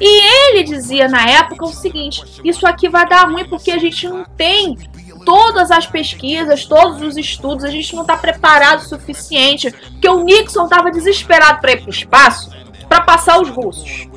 e 0.00 0.50
ele 0.50 0.64
dizia 0.64 1.08
na 1.08 1.28
época 1.28 1.64
o 1.64 1.72
seguinte: 1.72 2.40
isso 2.44 2.66
aqui 2.66 2.88
vai 2.88 3.08
dar 3.08 3.28
ruim 3.28 3.44
porque 3.48 3.70
a 3.70 3.78
gente 3.78 4.08
não 4.08 4.24
tem 4.24 4.76
todas 5.24 5.70
as 5.70 5.86
pesquisas, 5.86 6.66
todos 6.66 7.00
os 7.02 7.16
estudos, 7.16 7.64
a 7.64 7.70
gente 7.70 7.94
não 7.94 8.02
está 8.02 8.16
preparado 8.16 8.80
o 8.80 8.88
suficiente. 8.88 9.70
Porque 9.70 10.08
o 10.08 10.24
Nixon 10.24 10.64
estava 10.64 10.90
desesperado 10.90 11.60
para 11.60 11.72
ir 11.72 11.80
para 11.80 11.88
o 11.88 11.90
espaço 11.90 12.50
para 12.88 13.00
passar 13.00 13.40
os 13.40 13.48
russos. 13.48 14.08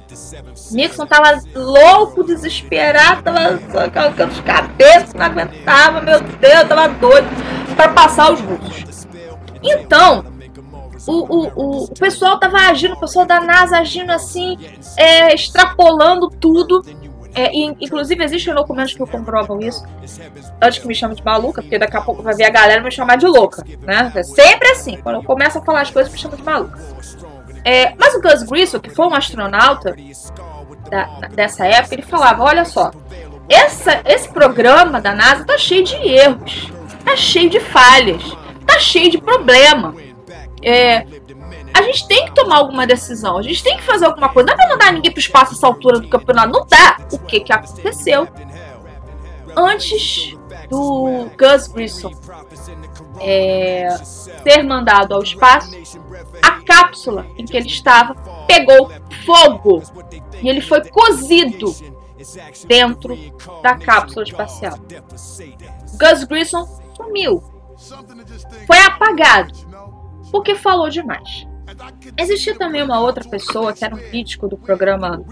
Nixon 0.72 1.04
estava 1.04 1.40
louco, 1.54 2.24
desesperado, 2.24 3.20
estava 3.20 3.90
colocando 3.90 4.32
os 4.32 4.42
cabeças, 4.42 5.14
não 5.14 5.26
aguentava, 5.26 6.02
meu 6.02 6.20
Deus, 6.20 6.62
estava 6.62 6.88
doido 6.90 7.28
para 7.76 7.90
passar 7.90 8.34
os 8.34 8.42
russos. 8.42 9.08
Então, 9.64 10.26
o, 11.08 11.14
o, 11.14 11.84
o, 11.84 11.88
pessoal 11.94 12.40
tava 12.40 12.58
agindo, 12.58 12.94
o 12.94 13.00
pessoal 13.00 13.26
da 13.26 13.40
NASA 13.40 13.78
agindo 13.78 14.12
assim, 14.12 14.58
é, 14.98 15.34
extrapolando 15.34 16.30
tudo. 16.30 16.82
É, 17.34 17.54
e, 17.54 17.66
inclusive, 17.82 18.24
existem 18.24 18.54
documentos 18.54 18.94
que 18.94 19.06
comprovam 19.06 19.60
isso. 19.60 19.84
Antes 20.62 20.80
que 20.80 20.88
me 20.88 20.96
chame 20.96 21.16
de 21.16 21.24
maluca, 21.24 21.62
porque 21.62 21.78
daqui 21.78 21.98
a 21.98 22.02
pouco 22.02 22.24
vai 22.24 22.34
ver 22.34 22.46
a 22.46 22.50
galera 22.50 22.82
me 22.82 22.90
chamar 22.90 23.18
de 23.18 23.28
louca. 23.28 23.64
Né? 23.82 24.12
É 24.16 24.24
sempre 24.24 24.70
assim. 24.70 24.98
Quando 24.98 25.18
eu 25.18 25.24
começo 25.24 25.58
a 25.58 25.62
falar 25.62 25.82
as 25.82 25.92
coisas, 25.92 26.12
me 26.12 26.18
chama 26.18 26.38
de 26.38 26.44
maluca. 26.44 26.80
É, 27.64 27.94
mas 27.98 28.16
o 28.16 28.22
Gus 28.22 28.44
Grissom, 28.44 28.80
que 28.80 28.90
foi 28.90 29.06
um 29.06 29.14
astronauta 29.14 29.96
da, 30.90 31.28
dessa 31.30 31.66
época, 31.66 31.96
ele 31.96 32.04
falava: 32.04 32.44
olha 32.44 32.64
só, 32.64 32.92
essa, 33.50 34.02
esse 34.06 34.30
programa 34.30 35.02
da 35.02 35.14
NASA 35.14 35.44
tá 35.44 35.58
cheio 35.58 35.84
de 35.84 35.96
erros, 35.96 36.72
tá 37.04 37.18
cheio 37.18 37.50
de 37.50 37.60
falhas, 37.60 38.24
tá 38.66 38.80
cheio 38.80 39.12
de 39.12 39.18
problema 39.18 40.05
é, 40.66 41.06
a 41.72 41.82
gente 41.84 42.08
tem 42.08 42.26
que 42.26 42.34
tomar 42.34 42.58
alguma 42.58 42.88
decisão, 42.88 43.38
a 43.38 43.42
gente 43.44 43.64
tem 43.64 43.78
que 43.78 43.84
fazer 43.84 44.06
alguma 44.06 44.30
coisa. 44.30 44.50
Não 44.50 44.56
dá 44.58 44.64
pra 44.64 44.74
mandar 44.74 44.94
ninguém 44.94 45.12
pro 45.12 45.20
espaço 45.20 45.54
essa 45.54 45.68
altura 45.68 46.00
do 46.00 46.10
campeonato. 46.10 46.52
Não 46.52 46.66
dá. 46.66 46.98
O 47.12 47.20
que 47.20 47.42
que 47.42 47.54
aconteceu? 47.54 48.28
Antes 49.56 50.36
do 50.68 51.30
Gus 51.38 51.68
Grissom 51.68 52.12
é, 53.22 53.96
ser 54.44 54.64
mandado 54.64 55.14
ao 55.14 55.22
espaço, 55.22 55.78
a 56.42 56.64
cápsula 56.64 57.28
em 57.38 57.46
que 57.46 57.56
ele 57.56 57.68
estava 57.68 58.16
pegou 58.48 58.92
fogo 59.24 59.84
e 60.42 60.50
ele 60.50 60.62
foi 60.62 60.84
cozido 60.90 61.74
dentro 62.68 63.16
da 63.62 63.76
cápsula 63.76 64.24
espacial. 64.24 64.78
Gus 66.00 66.24
Grissom 66.24 66.68
sumiu, 66.98 67.44
foi 68.66 68.80
apagado 68.80 69.75
porque 70.36 70.54
falou 70.54 70.90
demais. 70.90 71.48
Existia 72.18 72.58
também 72.58 72.84
uma 72.84 73.00
outra 73.00 73.24
pessoa 73.24 73.72
que 73.72 73.86
era 73.86 73.96
um 73.96 73.98
crítico 73.98 74.50
do 74.50 74.58
programa 74.58 75.24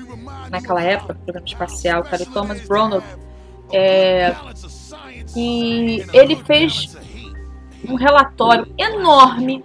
naquela 0.49 0.81
época, 0.81 1.13
programa 1.13 1.45
espacial, 1.45 2.03
que 2.03 2.15
era 2.15 2.23
o 2.23 2.25
Thomas 2.27 2.65
Brownell, 2.65 3.03
é, 3.73 4.33
e 5.35 6.05
ele 6.13 6.37
fez 6.37 6.95
um 7.85 7.95
relatório 7.95 8.65
enorme 8.77 9.61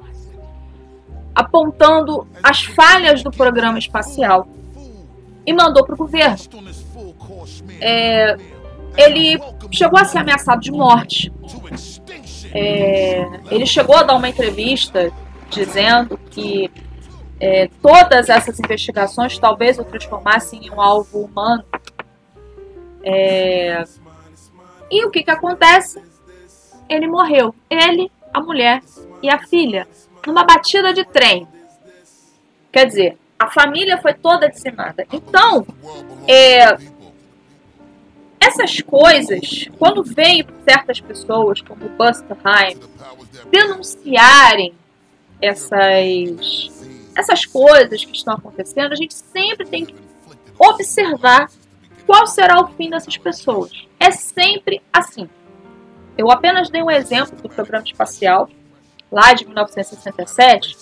apontando 1.36 2.26
as 2.42 2.64
falhas 2.64 3.22
do 3.22 3.30
programa 3.30 3.78
espacial 3.78 4.48
e 5.46 5.52
mandou 5.52 5.84
para 5.84 5.94
o 5.94 5.98
governo. 5.98 6.36
É, 7.80 8.36
ele 8.96 9.40
chegou 9.70 10.00
a 10.00 10.04
ser 10.04 10.18
ameaçado 10.18 10.60
de 10.60 10.72
morte. 10.72 11.32
É, 12.52 13.24
ele 13.52 13.66
chegou 13.66 13.96
a 13.96 14.02
dar 14.02 14.16
uma 14.16 14.28
entrevista 14.28 15.12
dizendo 15.50 16.18
que 16.30 16.70
é, 17.40 17.68
todas 17.80 18.28
essas 18.28 18.58
investigações 18.58 19.38
talvez 19.38 19.78
o 19.78 19.84
transformassem 19.84 20.66
em 20.66 20.70
um 20.70 20.80
alvo 20.80 21.20
humano. 21.20 21.64
É, 23.02 23.84
e 24.90 25.04
o 25.04 25.10
que, 25.10 25.22
que 25.22 25.30
acontece? 25.30 26.02
Ele 26.88 27.06
morreu. 27.06 27.54
Ele, 27.70 28.10
a 28.32 28.40
mulher 28.40 28.82
e 29.22 29.28
a 29.28 29.38
filha, 29.38 29.86
numa 30.26 30.44
batida 30.44 30.92
de 30.92 31.04
trem. 31.04 31.46
Quer 32.72 32.86
dizer, 32.86 33.18
a 33.38 33.48
família 33.50 33.98
foi 33.98 34.14
toda 34.14 34.48
dizimada. 34.48 35.06
Então, 35.12 35.66
é, 36.26 36.76
essas 38.40 38.80
coisas, 38.80 39.68
quando 39.78 40.02
vem 40.02 40.46
certas 40.64 41.00
pessoas, 41.00 41.60
como 41.60 41.88
Buster 41.90 42.36
Heim, 42.44 42.78
denunciarem 43.50 44.74
essas, 45.40 46.88
essas 47.16 47.44
coisas 47.44 48.04
que 48.04 48.16
estão 48.16 48.34
acontecendo, 48.34 48.92
a 48.92 48.96
gente 48.96 49.14
sempre 49.14 49.66
tem 49.66 49.84
que 49.84 49.94
observar 50.58 51.48
qual 52.06 52.26
será 52.26 52.60
o 52.60 52.68
fim 52.68 52.90
dessas 52.90 53.16
pessoas. 53.16 53.70
É 54.00 54.10
sempre 54.10 54.82
assim. 54.92 55.28
Eu 56.16 56.30
apenas 56.30 56.70
dei 56.70 56.82
um 56.82 56.90
exemplo 56.90 57.36
do 57.36 57.48
programa 57.48 57.84
espacial, 57.84 58.48
lá 59.10 59.32
de 59.34 59.44
1967, 59.44 60.76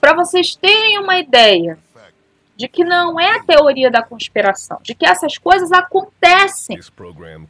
para 0.00 0.14
vocês 0.14 0.54
terem 0.54 0.98
uma 0.98 1.18
ideia 1.18 1.78
de 2.56 2.68
que 2.68 2.84
não 2.84 3.18
é 3.18 3.36
a 3.36 3.42
teoria 3.42 3.90
da 3.90 4.02
conspiração, 4.02 4.78
de 4.82 4.94
que 4.94 5.06
essas 5.06 5.38
coisas 5.38 5.72
acontecem. 5.72 6.78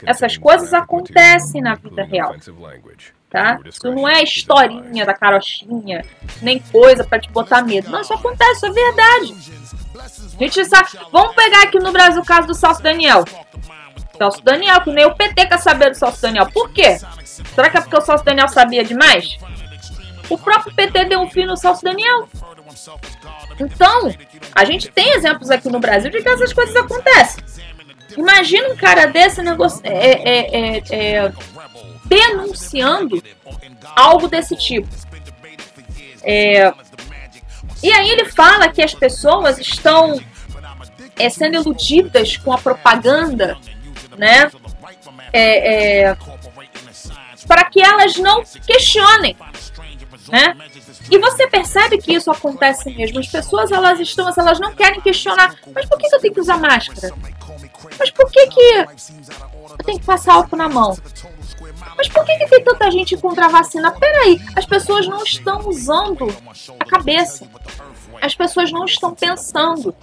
Essas 0.07 0.37
coisas 0.37 0.73
acontecem 0.73 1.61
na 1.61 1.75
vida 1.75 2.05
real. 2.05 2.35
Tá? 3.33 3.59
Isso 3.65 3.91
não 3.91 4.07
é 4.07 4.23
historinha 4.23 5.07
da 5.07 5.15
carochinha, 5.15 6.05
nem 6.43 6.59
coisa 6.59 7.03
para 7.03 7.19
te 7.19 7.31
botar 7.31 7.63
medo. 7.63 7.91
Não, 7.91 8.03
isso 8.03 8.13
acontece, 8.13 8.53
isso 8.53 8.67
é 8.67 8.71
verdade. 8.71 9.35
A 10.39 10.43
gente 10.43 10.65
sabe. 10.67 10.91
Vamos 11.11 11.35
pegar 11.35 11.63
aqui 11.63 11.79
no 11.79 11.91
Brasil 11.93 12.21
o 12.21 12.27
caso 12.27 12.47
do 12.47 12.55
Celso 12.55 12.83
Daniel. 12.83 13.25
Celso 14.19 14.45
Daniel, 14.45 14.83
que 14.83 14.93
nem 14.93 15.07
o 15.07 15.15
PT 15.15 15.47
quer 15.47 15.59
saber 15.59 15.89
do 15.89 15.97
Celso 15.97 16.21
Daniel. 16.21 16.47
Por 16.53 16.71
quê? 16.75 16.99
Será 17.55 17.71
que 17.71 17.79
é 17.79 17.81
porque 17.81 17.97
o 17.97 18.03
Celso 18.03 18.23
Daniel 18.23 18.49
sabia 18.49 18.85
demais? 18.85 19.39
O 20.29 20.37
próprio 20.37 20.75
PT 20.75 21.07
deu 21.07 21.21
um 21.21 21.31
fim 21.31 21.47
no 21.47 21.57
Celso 21.57 21.83
Daniel. 21.83 22.29
Então, 23.59 24.15
a 24.55 24.65
gente 24.67 24.89
tem 24.89 25.15
exemplos 25.15 25.51
aqui 25.51 25.71
no 25.71 25.81
Brasil 25.81 26.11
de 26.11 26.23
que 26.23 26.29
essas 26.29 26.53
coisas 26.53 26.77
acontecem. 26.77 27.43
Imagina 28.17 28.69
um 28.69 28.77
cara 28.77 29.07
desse 29.07 29.43
negócio, 29.43 29.81
é, 29.85 30.13
é, 30.13 30.79
é, 30.79 30.83
é, 30.91 31.33
denunciando 32.05 33.23
algo 33.97 34.29
desse 34.29 34.57
tipo. 34.57 34.89
É, 36.23 36.73
e 37.83 37.93
aí 37.93 38.11
ele 38.11 38.27
fala 38.27 38.69
que 38.69 38.83
as 38.83 38.95
pessoas 38.95 39.59
estão 39.59 40.21
é, 41.19 41.29
sendo 41.29 41.57
iludidas 41.57 42.37
com 42.37 42.53
a 42.53 42.59
propaganda, 42.59 43.59
né? 44.17 44.51
É, 45.33 46.17
para 47.47 47.65
que 47.65 47.81
elas 47.83 48.17
não 48.17 48.45
questionem, 48.67 49.37
né? 50.29 50.57
E 51.11 51.19
você 51.19 51.47
percebe 51.49 51.99
que 51.99 52.15
isso 52.15 52.31
acontece 52.31 52.91
mesmo. 52.91 53.19
As 53.19 53.27
pessoas 53.27 53.73
elas 53.73 53.99
estão, 53.99 54.33
elas 54.37 54.61
não 54.61 54.73
querem 54.75 55.01
questionar. 55.01 55.55
Mas 55.75 55.87
por 55.87 55.99
que 55.99 56.07
eu 56.15 56.21
tenho 56.21 56.35
que 56.35 56.41
usar 56.41 56.59
máscara? 56.59 57.13
Mas 57.99 58.11
por 58.11 58.31
que 58.31 58.47
que 58.49 58.87
tenho 59.85 59.99
que 59.99 60.07
passar 60.07 60.35
álcool 60.35 60.57
na 60.57 60.69
mão? 60.69 60.97
Mas 61.97 62.09
por 62.09 62.25
que, 62.25 62.37
que 62.37 62.47
tem 62.47 62.65
tanta 62.65 62.91
gente 62.91 63.17
contra 63.17 63.47
a 63.47 63.49
vacina? 63.49 63.91
Peraí, 63.93 64.41
as 64.57 64.67
pessoas 64.67 65.07
não 65.07 65.23
estão 65.23 65.69
usando 65.69 66.35
a 66.79 66.85
cabeça. 66.85 67.47
As 68.21 68.35
pessoas 68.35 68.71
não 68.71 68.85
estão 68.85 69.15
pensando. 69.15 69.95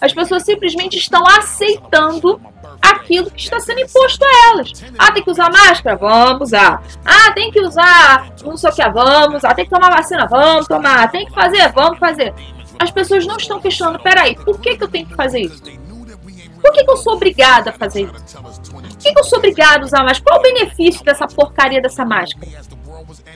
As 0.00 0.12
pessoas 0.12 0.42
simplesmente 0.42 0.96
estão 0.98 1.26
aceitando 1.26 2.40
aquilo 2.80 3.30
que 3.30 3.40
está 3.40 3.58
sendo 3.60 3.80
imposto 3.80 4.24
a 4.24 4.48
elas. 4.48 4.72
Ah, 4.98 5.12
tem 5.12 5.22
que 5.22 5.30
usar 5.30 5.50
máscara? 5.50 5.96
Vamos 5.96 6.48
usar. 6.48 6.82
Ah, 7.04 7.32
tem 7.32 7.50
que 7.50 7.60
usar 7.60 8.30
não 8.44 8.56
sei 8.56 8.70
o 8.70 8.72
que, 8.72 8.90
vamos 8.90 9.36
usar. 9.36 9.54
Tem 9.54 9.64
que 9.64 9.70
tomar 9.70 9.90
vacina? 9.90 10.26
Vamos 10.26 10.66
tomar. 10.66 11.10
Tem 11.10 11.26
que 11.26 11.32
fazer? 11.32 11.72
Vamos 11.72 11.98
fazer. 11.98 12.34
As 12.78 12.90
pessoas 12.90 13.26
não 13.26 13.36
estão 13.36 13.60
questionando, 13.60 14.00
peraí, 14.00 14.34
por 14.36 14.58
que, 14.58 14.76
que 14.76 14.84
eu 14.84 14.88
tenho 14.88 15.06
que 15.06 15.14
fazer 15.14 15.40
isso? 15.40 15.62
Por 16.60 16.72
que, 16.72 16.84
que 16.84 16.90
eu 16.90 16.96
sou 16.96 17.14
obrigada 17.14 17.70
a 17.70 17.72
fazer 17.72 18.02
isso? 18.02 18.38
Por 18.38 18.82
que, 18.98 19.12
que 19.12 19.18
eu 19.18 19.24
sou 19.24 19.38
obrigada 19.38 19.82
a 19.82 19.84
usar 19.84 20.04
máscara? 20.04 20.24
Qual 20.24 20.38
o 20.38 20.42
benefício 20.42 21.04
dessa 21.04 21.26
porcaria 21.26 21.80
dessa 21.80 22.04
máscara? 22.04 22.46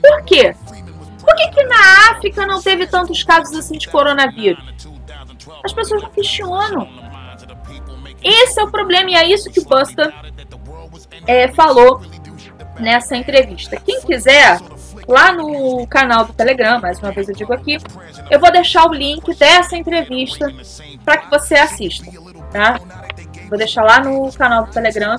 Por 0.01 0.23
quê? 0.23 0.55
Por 1.19 1.35
que, 1.35 1.49
que 1.49 1.63
na 1.63 2.11
África 2.11 2.45
não 2.45 2.61
teve 2.61 2.85
tantos 2.85 3.23
casos 3.23 3.57
assim 3.57 3.77
de 3.77 3.89
coronavírus? 3.89 4.63
As 5.63 5.73
pessoas 5.73 6.03
não 6.03 6.09
questionam. 6.11 6.87
Esse 8.23 8.59
é 8.59 8.63
o 8.63 8.71
problema 8.71 9.11
e 9.11 9.15
é 9.15 9.27
isso 9.27 9.51
que 9.51 9.59
o 9.59 9.65
Busta 9.65 10.13
é, 11.27 11.47
falou 11.49 12.01
nessa 12.79 13.15
entrevista. 13.15 13.77
Quem 13.77 14.01
quiser, 14.01 14.59
lá 15.07 15.31
no 15.31 15.85
canal 15.87 16.25
do 16.25 16.33
Telegram, 16.33 16.79
mais 16.79 16.99
uma 16.99 17.11
vez 17.11 17.29
eu 17.29 17.35
digo 17.35 17.53
aqui, 17.53 17.77
eu 18.29 18.39
vou 18.39 18.51
deixar 18.51 18.87
o 18.87 18.93
link 18.93 19.33
dessa 19.35 19.77
entrevista 19.77 20.47
para 21.03 21.17
que 21.17 21.29
você 21.29 21.55
assista, 21.55 22.05
tá? 22.51 22.79
Vou 23.49 23.57
deixar 23.57 23.83
lá 23.83 23.99
no 23.99 24.31
canal 24.33 24.65
do 24.65 24.71
Telegram 24.71 25.17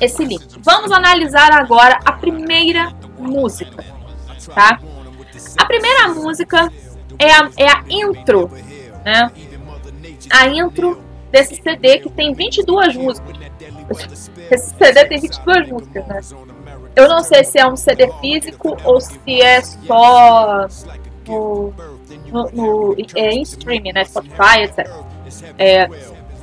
esse 0.00 0.24
link. 0.24 0.46
Vamos 0.58 0.92
analisar 0.92 1.52
agora 1.52 1.98
a 2.04 2.12
primeira 2.12 2.92
música, 3.18 3.84
tá? 4.54 4.78
A 5.56 5.64
primeira 5.64 6.08
música 6.08 6.70
é 7.18 7.30
a, 7.30 7.50
é 7.56 7.68
a 7.68 7.84
intro, 7.88 8.50
né? 9.04 9.30
A 10.30 10.46
intro 10.48 11.02
desse 11.30 11.56
CD 11.56 11.98
que 11.98 12.10
tem 12.10 12.32
22 12.32 12.96
músicas. 12.96 13.36
Esse 14.50 14.74
CD 14.76 15.04
tem 15.04 15.20
22 15.20 15.68
músicas, 15.68 16.06
né? 16.06 16.20
Eu 16.94 17.08
não 17.08 17.22
sei 17.22 17.44
se 17.44 17.58
é 17.58 17.66
um 17.66 17.76
CD 17.76 18.10
físico 18.20 18.76
ou 18.84 19.00
se 19.00 19.42
é 19.42 19.60
só 19.62 20.66
no, 21.26 21.72
no, 22.26 22.50
no 22.52 22.96
é, 23.14 23.30
em 23.30 23.42
streaming, 23.42 23.92
né? 23.92 24.04
Spotify, 24.04 24.62
etc. 24.62 24.90
É, 25.58 25.88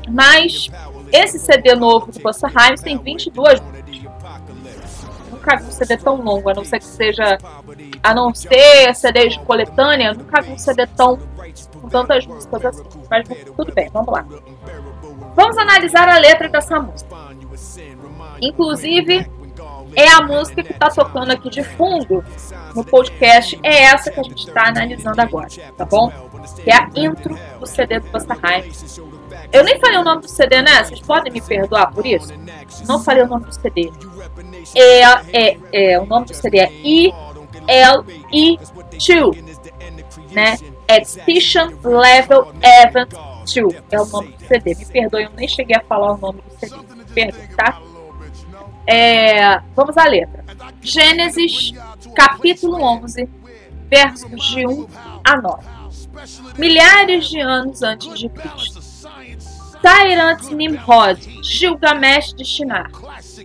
mas 0.10 0.70
esse 1.12 1.40
CD 1.40 1.76
novo 1.76 2.12
do 2.12 2.20
Busta 2.20 2.48
Rhymes 2.48 2.82
tem 2.82 2.98
22 2.98 3.60
músicas. 3.60 3.84
Nunca 5.30 5.58
vi 5.58 5.66
um 5.66 5.72
CD 5.72 5.98
tão 5.98 6.22
longo, 6.22 6.50
a 6.50 6.54
não 6.54 6.64
ser 6.64 6.80
que 6.80 6.86
seja. 6.86 7.38
A 8.02 8.14
não 8.14 8.34
ser 8.34 8.96
CD 8.96 9.28
de 9.30 9.40
coletânea, 9.40 10.14
nunca 10.14 10.42
vi 10.42 10.52
um 10.52 10.58
CD 10.58 10.88
tão. 10.88 11.20
com 11.82 11.90
tantas 11.90 12.26
músicas 12.26 12.66
assim. 12.66 12.84
Mas 13.10 13.28
tudo 13.56 13.74
bem, 13.74 13.90
vamos 13.92 14.12
lá. 14.12 14.26
Vamos 15.36 15.58
analisar 15.58 16.08
a 16.08 16.18
letra 16.18 16.48
dessa 16.50 16.80
música. 16.80 17.16
Inclusive, 18.42 19.30
é 19.96 20.08
a 20.10 20.22
música 20.22 20.64
que 20.64 20.72
está 20.72 20.90
tocando 20.90 21.32
aqui 21.32 21.50
de 21.50 21.64
fundo 21.64 22.24
no 22.74 22.84
podcast. 22.84 23.60
É 23.64 23.84
essa 23.84 24.12
que 24.12 24.20
a 24.20 24.24
gente 24.24 24.48
está 24.48 24.70
analisando 24.70 25.20
agora, 25.22 25.48
tá 25.78 25.86
bom? 25.86 26.12
Que 26.64 26.72
é 26.72 26.76
a 26.76 26.90
intro 26.96 27.38
do 27.60 27.68
CD 27.68 28.00
do 28.00 28.10
Busta 28.10 28.34
Rhymes. 28.34 29.02
Eu 29.54 29.64
nem 29.64 29.80
falei 29.80 30.00
o 30.00 30.04
nome 30.04 30.24
do 30.24 30.28
CD, 30.28 30.64
né? 30.64 30.84
Vocês 30.84 31.00
podem 31.00 31.32
me 31.32 31.40
perdoar 31.40 31.92
por 31.92 32.04
isso? 32.06 32.34
Não 32.88 33.00
falei 33.04 33.24
o 33.24 33.28
nome 33.28 33.46
do 33.46 33.54
CD. 33.54 33.92
É, 34.76 35.04
é, 35.32 35.58
é, 35.72 36.00
o 36.00 36.08
nome 36.08 36.26
do 36.26 36.34
CD 36.34 36.58
é 36.58 36.72
ELE2, 37.68 39.38
né? 40.32 40.58
Expedition 40.90 41.70
Level 41.84 42.52
Event 42.64 43.12
2 43.12 43.84
é 43.92 44.02
o 44.02 44.06
nome 44.08 44.30
do 44.30 44.48
CD. 44.48 44.74
Me 44.74 44.86
perdoe, 44.88 45.24
eu 45.26 45.30
nem 45.38 45.48
cheguei 45.48 45.76
a 45.76 45.82
falar 45.82 46.14
o 46.14 46.18
nome 46.18 46.42
do 46.42 46.60
CD. 46.60 46.76
Me 47.16 47.32
tá? 47.56 47.80
É, 48.88 49.60
vamos 49.76 49.96
à 49.98 50.06
letra. 50.06 50.44
Gênesis, 50.82 51.74
capítulo 52.16 52.82
11, 52.82 53.30
versos 53.88 54.48
de 54.48 54.66
1 54.66 54.88
a 55.24 55.40
9. 55.40 55.64
Milhares 56.58 57.28
de 57.28 57.40
anos 57.40 57.84
antes 57.84 58.18
de 58.18 58.30
Cristo. 58.30 58.93
Tyrant 59.84 60.50
Nimrod, 60.50 61.20
Gilgamesh 61.44 62.34
de 62.34 62.46
Shinar, 62.46 62.90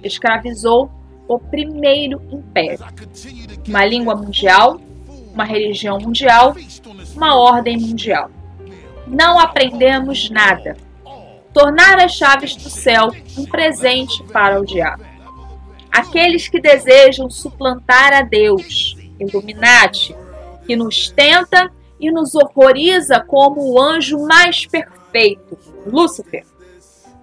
escravizou 0.05 0.89
o 1.27 1.37
primeiro 1.37 2.23
império. 2.31 2.87
Uma 3.67 3.85
língua 3.85 4.15
mundial, 4.15 4.81
uma 5.35 5.43
religião 5.43 5.99
mundial, 5.99 6.55
uma 7.17 7.35
ordem 7.35 7.77
mundial. 7.77 8.31
Não 9.09 9.37
aprendemos 9.37 10.31
nada. 10.31 10.77
Tornar 11.53 11.99
as 11.99 12.13
chaves 12.13 12.55
do 12.55 12.71
céu 12.71 13.09
um 13.37 13.45
presente 13.45 14.23
para 14.33 14.61
o 14.61 14.65
diabo. 14.65 15.03
Aqueles 15.91 16.47
que 16.47 16.61
desejam 16.61 17.29
suplantar 17.29 18.13
a 18.13 18.23
Deus, 18.23 18.97
Illuminati, 19.19 20.15
que 20.65 20.77
nos 20.77 21.11
tenta 21.11 21.69
e 21.99 22.13
nos 22.13 22.37
horroriza 22.37 23.19
como 23.27 23.73
o 23.73 23.83
anjo 23.83 24.25
mais 24.25 24.65
perfeito, 24.65 24.98
Lúcifer 25.87 26.45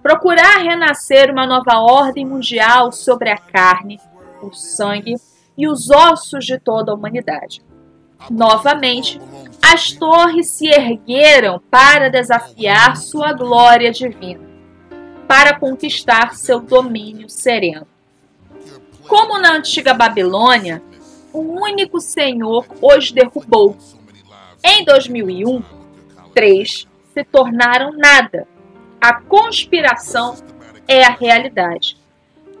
procurar 0.06 0.58
renascer 0.58 1.32
uma 1.32 1.44
nova 1.44 1.80
ordem 1.80 2.24
mundial 2.24 2.92
sobre 2.92 3.28
a 3.28 3.36
carne, 3.36 3.98
o 4.40 4.52
sangue 4.52 5.16
e 5.58 5.66
os 5.66 5.90
ossos 5.90 6.46
de 6.46 6.60
toda 6.60 6.92
a 6.92 6.94
humanidade. 6.94 7.60
Novamente, 8.30 9.20
as 9.60 9.90
torres 9.90 10.48
se 10.50 10.68
ergueram 10.68 11.60
para 11.68 12.08
desafiar 12.08 12.96
sua 12.96 13.32
glória 13.32 13.90
divina, 13.90 14.48
para 15.26 15.58
conquistar 15.58 16.36
seu 16.36 16.60
domínio 16.60 17.28
sereno. 17.28 17.84
Como 19.08 19.40
na 19.40 19.56
antiga 19.56 19.92
Babilônia, 19.92 20.80
um 21.34 21.60
único 21.60 22.00
Senhor 22.00 22.64
os 22.80 23.10
derrubou. 23.10 23.76
Em 24.62 24.84
2001, 24.84 25.64
três 26.32 26.86
se 27.16 27.24
tornaram 27.24 27.92
nada 27.96 28.46
a 29.00 29.14
conspiração 29.14 30.36
é 30.86 31.02
a 31.02 31.10
realidade. 31.10 31.96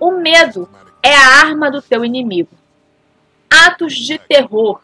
O 0.00 0.12
medo 0.12 0.68
é 1.02 1.14
a 1.14 1.40
arma 1.40 1.70
do 1.70 1.82
teu 1.82 2.04
inimigo. 2.04 2.50
Atos 3.50 3.94
de 3.94 4.16
terror, 4.16 4.80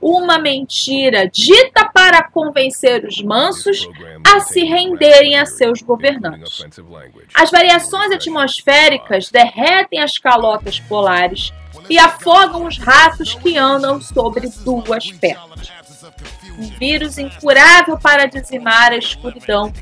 uma 0.00 0.38
mentira 0.38 1.28
dita 1.28 1.90
para 1.92 2.22
convencer 2.22 3.04
os 3.04 3.20
mansos 3.20 3.86
a 4.24 4.40
se 4.40 4.62
renderem 4.64 5.38
a 5.38 5.44
seus 5.44 5.82
governantes. 5.82 6.64
As 7.34 7.50
variações 7.50 8.10
atmosféricas 8.12 9.30
derretem 9.30 10.00
as 10.00 10.16
calotas 10.16 10.80
polares 10.80 11.52
e 11.88 11.98
afogam 11.98 12.66
os 12.66 12.78
ratos 12.78 13.34
que 13.34 13.58
andam 13.58 14.00
sobre 14.00 14.48
duas 14.64 15.10
pernas. 15.12 15.72
Um 16.58 16.66
vírus 16.78 17.18
incurável 17.18 17.98
para 17.98 18.26
dizimar 18.26 18.92
a 18.92 18.96
escuridão, 18.96 19.72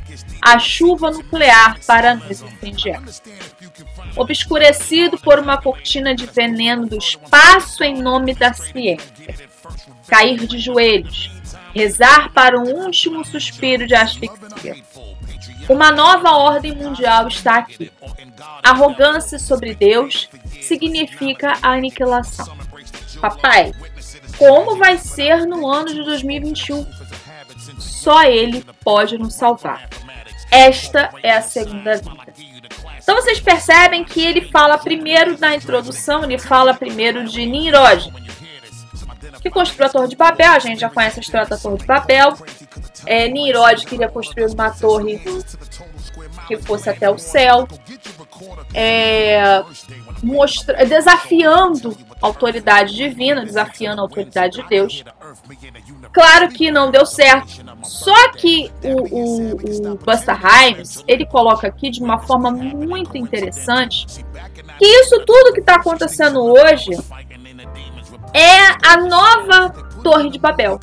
a 0.41 0.59
chuva 0.59 1.11
nuclear 1.11 1.79
para 1.87 2.14
nos 2.14 2.43
incendiar. 2.43 3.03
Obscurecido 4.17 5.19
por 5.19 5.38
uma 5.38 5.61
cortina 5.61 6.14
de 6.14 6.27
veneno 6.27 6.87
do 6.87 6.97
espaço 6.97 7.83
em 7.85 8.01
nome 8.01 8.35
da 8.35 8.53
ciência. 8.53 9.12
Cair 10.07 10.47
de 10.47 10.59
joelhos, 10.59 11.31
rezar 11.75 12.33
para 12.33 12.59
um 12.59 12.85
último 12.85 13.25
suspiro 13.25 13.87
de 13.87 13.95
asfixia. 13.95 14.77
Uma 15.69 15.93
nova 15.93 16.31
ordem 16.31 16.75
mundial 16.75 17.29
está 17.29 17.59
aqui. 17.59 17.93
Arrogância 18.62 19.38
sobre 19.38 19.75
Deus 19.75 20.29
significa 20.62 21.59
aniquilação. 21.61 22.57
Papai, 23.21 23.73
como 24.38 24.77
vai 24.77 24.96
ser 24.96 25.46
no 25.46 25.66
ano 25.66 25.92
de 25.92 26.03
2021? 26.05 26.87
Só 27.79 28.22
Ele 28.22 28.64
pode 28.85 29.18
nos 29.18 29.35
salvar. 29.35 29.88
Esta 30.51 31.11
é 31.22 31.33
a 31.33 31.42
segunda 31.42 31.96
vida. 31.96 32.29
Então 33.03 33.16
vocês 33.16 33.40
percebem 33.40 34.05
que 34.05 34.20
ele 34.20 34.42
fala 34.42 34.77
primeiro 34.77 35.38
na 35.38 35.55
introdução, 35.55 36.24
ele 36.24 36.38
fala 36.38 36.74
primeiro 36.74 37.24
de 37.27 37.44
Nimrod, 37.46 38.12
que 39.40 39.51
construiu 39.51 39.87
a 39.87 39.88
Torre 39.88 40.09
de 40.09 40.16
Babel. 40.16 40.53
A 40.53 40.59
gente 40.59 40.81
já 40.81 40.90
conhece 40.90 41.18
a 41.18 41.22
história 41.22 41.46
da 41.46 41.57
Torre 41.57 41.79
de 41.79 41.87
Babel. 41.87 42.35
É, 43.07 43.29
Nimrod 43.29 43.87
queria 43.87 44.09
construir 44.09 44.46
uma 44.46 44.70
torre 44.70 45.22
que 46.46 46.57
fosse 46.59 46.88
até 46.90 47.09
o 47.09 47.18
céu, 47.18 47.66
é, 48.74 49.62
mostra, 50.22 50.85
desafiando 50.85 51.96
autoridade 52.20 52.94
divina, 52.94 53.44
desafiando 53.44 54.00
a 54.00 54.04
autoridade 54.04 54.61
de 54.61 54.68
Deus. 54.68 55.04
Claro 56.12 56.48
que 56.48 56.70
não 56.70 56.90
deu 56.90 57.07
certo. 57.07 57.64
Só 57.83 58.33
que 58.33 58.70
o, 58.83 59.14
o, 59.14 59.92
o 59.92 59.96
Busta 59.96 60.33
Rhymes, 60.33 61.02
ele 61.07 61.26
coloca 61.26 61.66
aqui 61.66 61.90
de 61.90 62.02
uma 62.02 62.18
forma 62.18 62.50
muito 62.50 63.16
interessante 63.16 64.07
que 64.78 64.85
isso 64.85 65.24
tudo 65.24 65.52
que 65.52 65.61
está 65.61 65.76
acontecendo 65.76 66.42
hoje 66.42 66.90
é 68.35 68.87
a 68.87 68.96
nova 68.98 69.70
Torre 70.02 70.31
de 70.31 70.38
Babel. 70.38 70.78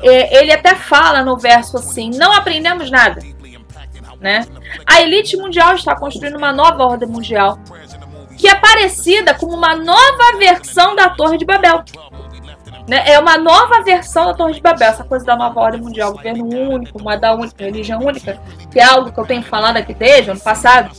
É, 0.00 0.40
ele 0.40 0.52
até 0.52 0.74
fala 0.74 1.22
no 1.22 1.36
verso 1.36 1.76
assim: 1.76 2.10
não 2.10 2.32
aprendemos 2.32 2.90
nada. 2.90 3.20
Né? 4.20 4.46
A 4.86 5.00
elite 5.00 5.36
mundial 5.36 5.74
está 5.74 5.96
construindo 5.96 6.36
uma 6.36 6.52
nova 6.52 6.84
ordem 6.84 7.08
mundial 7.08 7.58
que 8.42 8.48
é 8.48 8.56
parecida 8.56 9.34
com 9.34 9.46
uma 9.46 9.76
nova 9.76 10.36
versão 10.36 10.96
da 10.96 11.08
Torre 11.10 11.38
de 11.38 11.44
Babel. 11.44 11.84
Né? 12.88 13.04
É 13.06 13.16
uma 13.16 13.38
nova 13.38 13.84
versão 13.84 14.26
da 14.26 14.34
Torre 14.34 14.54
de 14.54 14.60
Babel, 14.60 14.88
essa 14.88 15.04
coisa 15.04 15.24
da 15.24 15.36
nova 15.36 15.60
ordem 15.60 15.80
mundial, 15.80 16.10
governo 16.10 16.44
único, 16.46 17.00
moeda 17.00 17.36
única, 17.36 17.62
religião 17.62 18.00
única, 18.00 18.40
que 18.68 18.80
é 18.80 18.82
algo 18.82 19.12
que 19.12 19.20
eu 19.20 19.24
tenho 19.24 19.44
falado 19.44 19.76
aqui 19.76 19.94
desde 19.94 20.32
ano 20.32 20.40
passado. 20.40 20.90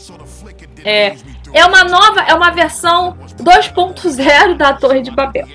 É, 0.86 1.16
é 1.52 1.66
uma 1.66 1.84
nova, 1.84 2.22
é 2.22 2.32
uma 2.32 2.50
versão 2.50 3.14
2.0 3.36 4.56
da 4.56 4.72
Torre 4.72 5.02
de 5.02 5.10
Babel. 5.10 5.46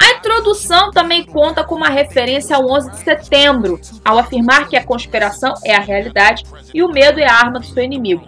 A 0.00 0.12
introdução 0.12 0.90
também 0.90 1.22
conta 1.22 1.62
com 1.64 1.74
uma 1.74 1.90
referência 1.90 2.56
ao 2.56 2.66
11 2.66 2.92
de 2.92 2.98
setembro, 3.00 3.78
ao 4.02 4.16
afirmar 4.16 4.66
que 4.66 4.76
a 4.76 4.82
conspiração 4.82 5.52
é 5.62 5.74
a 5.74 5.80
realidade 5.80 6.44
e 6.72 6.82
o 6.82 6.88
medo 6.88 7.20
é 7.20 7.26
a 7.26 7.34
arma 7.34 7.60
do 7.60 7.66
seu 7.66 7.82
inimigo. 7.82 8.26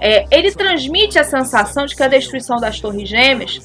É, 0.00 0.24
ele 0.30 0.52
transmite 0.52 1.18
a 1.18 1.24
sensação 1.24 1.86
de 1.86 1.94
que 1.94 2.02
a 2.02 2.08
destruição 2.08 2.56
das 2.58 2.80
Torres 2.80 3.08
Gêmeas 3.08 3.60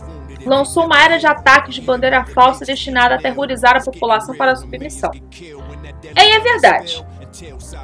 lançou 0.46 0.86
uma 0.86 1.02
era 1.02 1.18
de 1.18 1.28
ataques 1.28 1.76
de 1.76 1.82
bandeira 1.82 2.24
falsa 2.26 2.66
destinada 2.66 3.16
a 3.16 3.18
aterrorizar 3.18 3.76
a 3.76 3.84
população 3.84 4.36
para 4.36 4.52
a 4.52 4.56
submissão. 4.56 5.12
É, 6.16 6.32
é 6.32 6.40
verdade. 6.40 7.06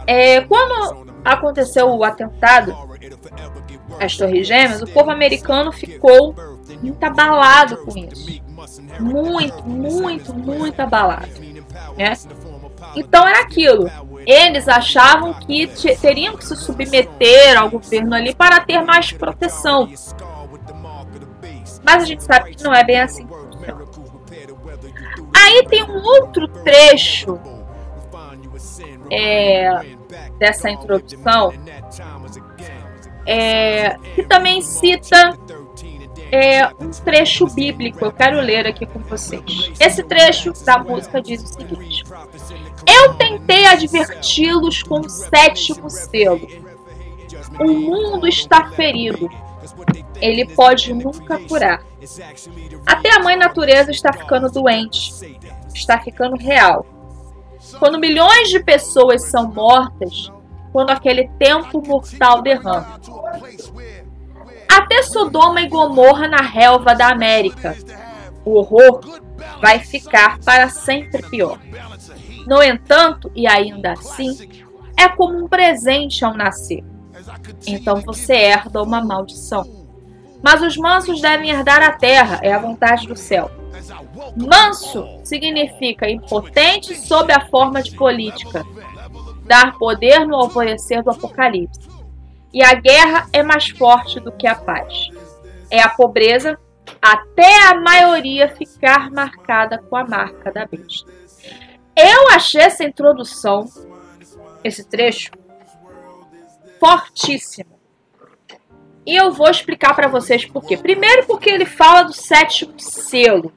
É, 0.08 0.42
quando 0.42 1.06
aconteceu 1.24 1.88
o 1.88 2.04
atentado 2.04 2.76
às 4.00 4.16
Torres 4.16 4.48
Gêmeas, 4.48 4.82
o 4.82 4.88
povo 4.88 5.12
americano 5.12 5.72
ficou 5.72 6.36
muito 6.82 7.04
abalado 7.04 7.78
com 7.78 7.98
isso. 7.98 8.42
Muito, 9.00 9.68
muito, 9.68 10.34
muito 10.34 10.80
abalado. 10.80 11.28
Né? 11.98 12.14
Então 12.96 13.28
era 13.28 13.42
aquilo. 13.42 13.90
Eles 14.26 14.68
achavam 14.68 15.34
que 15.34 15.68
teriam 16.02 16.36
que 16.36 16.46
se 16.46 16.56
submeter 16.56 17.58
ao 17.58 17.70
governo 17.70 18.16
ali 18.16 18.34
para 18.34 18.60
ter 18.60 18.82
mais 18.82 19.12
proteção. 19.12 19.90
Mas 21.84 22.04
a 22.04 22.06
gente 22.06 22.24
sabe 22.24 22.56
que 22.56 22.64
não 22.64 22.74
é 22.74 22.84
bem 22.84 23.00
assim. 23.00 23.28
Aí 25.36 25.66
tem 25.68 25.84
um 25.84 26.02
outro 26.02 26.48
trecho 26.48 27.40
é, 29.12 29.96
dessa 30.40 30.70
introdução 30.70 31.54
é, 33.26 33.98
que 34.14 34.24
também 34.24 34.62
cita 34.62 35.38
é, 36.32 36.68
um 36.80 36.92
trecho 36.92 37.48
bíblico. 37.48 38.04
Eu 38.04 38.12
quero 38.12 38.40
ler 38.40 38.68
aqui 38.68 38.86
com 38.86 39.00
vocês. 39.00 39.72
Esse 39.80 40.04
trecho 40.04 40.54
da 40.64 40.78
música 40.78 41.22
diz 41.22 41.44
o 41.44 41.48
seguinte: 41.48 42.04
Eu 42.88 43.14
tentei 43.16 43.66
adverti-los 43.66 44.84
com 44.84 45.00
o 45.00 45.10
sétimo 45.10 45.90
selo. 45.90 46.48
O 47.60 47.72
mundo 47.72 48.28
está 48.28 48.70
ferido. 48.72 49.30
Ele 50.22 50.46
pode 50.54 50.94
nunca 50.94 51.40
curar. 51.48 51.84
Até 52.86 53.16
a 53.16 53.20
mãe 53.20 53.36
natureza 53.36 53.92
está 53.92 54.14
ficando 54.14 54.50
doente. 54.50 55.12
Está 55.74 56.00
ficando 56.00 56.36
real. 56.38 56.86
Quando 57.80 58.00
milhões 58.00 58.50
de 58.50 58.60
pessoas 58.60 59.24
são 59.24 59.52
mortas, 59.52 60.32
quando 60.72 60.92
aquele 60.92 61.30
tempo 61.40 61.82
mortal 61.86 62.42
derrama. 62.42 63.00
Até 64.70 65.04
Sodoma 65.04 65.62
e 65.62 65.68
Gomorra 65.68 66.28
na 66.28 66.42
relva 66.42 66.94
da 66.94 67.10
América. 67.10 67.76
O 68.44 68.56
horror 68.60 69.00
vai 69.62 69.80
ficar 69.80 70.38
para 70.40 70.70
sempre 70.70 71.22
pior. 71.24 71.58
No 72.46 72.62
entanto, 72.62 73.32
e 73.36 73.48
ainda 73.48 73.94
assim, 73.94 74.50
é 74.98 75.08
como 75.10 75.44
um 75.44 75.48
presente 75.48 76.24
ao 76.24 76.36
nascer. 76.36 76.84
Então 77.66 78.02
você 78.02 78.34
herda 78.34 78.82
uma 78.82 79.04
maldição. 79.04 79.86
Mas 80.44 80.62
os 80.62 80.78
mansos 80.78 81.22
devem 81.22 81.50
herdar 81.50 81.82
a 81.82 81.92
terra, 81.92 82.40
é 82.44 82.54
a 82.54 82.60
vontade 82.60 83.08
do 83.08 83.16
céu. 83.16 83.50
Manso 84.36 85.08
significa 85.24 86.10
impotente 86.10 86.96
sob 86.96 87.34
a 87.34 87.48
forma 87.48 87.82
de 87.82 87.96
política, 87.96 88.64
dar 89.46 89.78
poder 89.78 90.26
no 90.26 90.36
alvorecer 90.36 91.04
do 91.04 91.12
Apocalipse. 91.12 91.90
E 92.54 92.64
a 92.64 92.74
guerra 92.74 93.28
é 93.34 93.44
mais 93.44 93.70
forte 93.70 94.20
do 94.20 94.32
que 94.32 94.48
a 94.48 94.56
paz. 94.56 95.10
É 95.70 95.82
a 95.82 95.90
pobreza 95.90 96.58
até 97.02 97.68
a 97.68 97.76
maioria 97.76 98.48
ficar 98.48 99.12
marcada 99.12 99.78
com 99.78 99.96
a 99.96 100.06
marca 100.06 100.52
da 100.52 100.66
besta. 100.66 101.12
Eu 101.96 102.30
achei 102.32 102.62
essa 102.62 102.84
introdução, 102.84 103.66
esse 104.64 104.84
trecho, 104.84 105.32
fortíssimo. 106.80 107.76
E 109.06 109.16
eu 109.16 109.32
vou 109.32 109.50
explicar 109.50 109.96
para 109.96 110.08
vocês 110.08 110.46
por 110.46 110.66
quê. 110.66 110.76
Primeiro, 110.76 111.26
porque 111.26 111.50
ele 111.50 111.66
fala 111.66 112.04
do 112.04 112.14
sétimo 112.14 112.74
selo. 112.78 113.54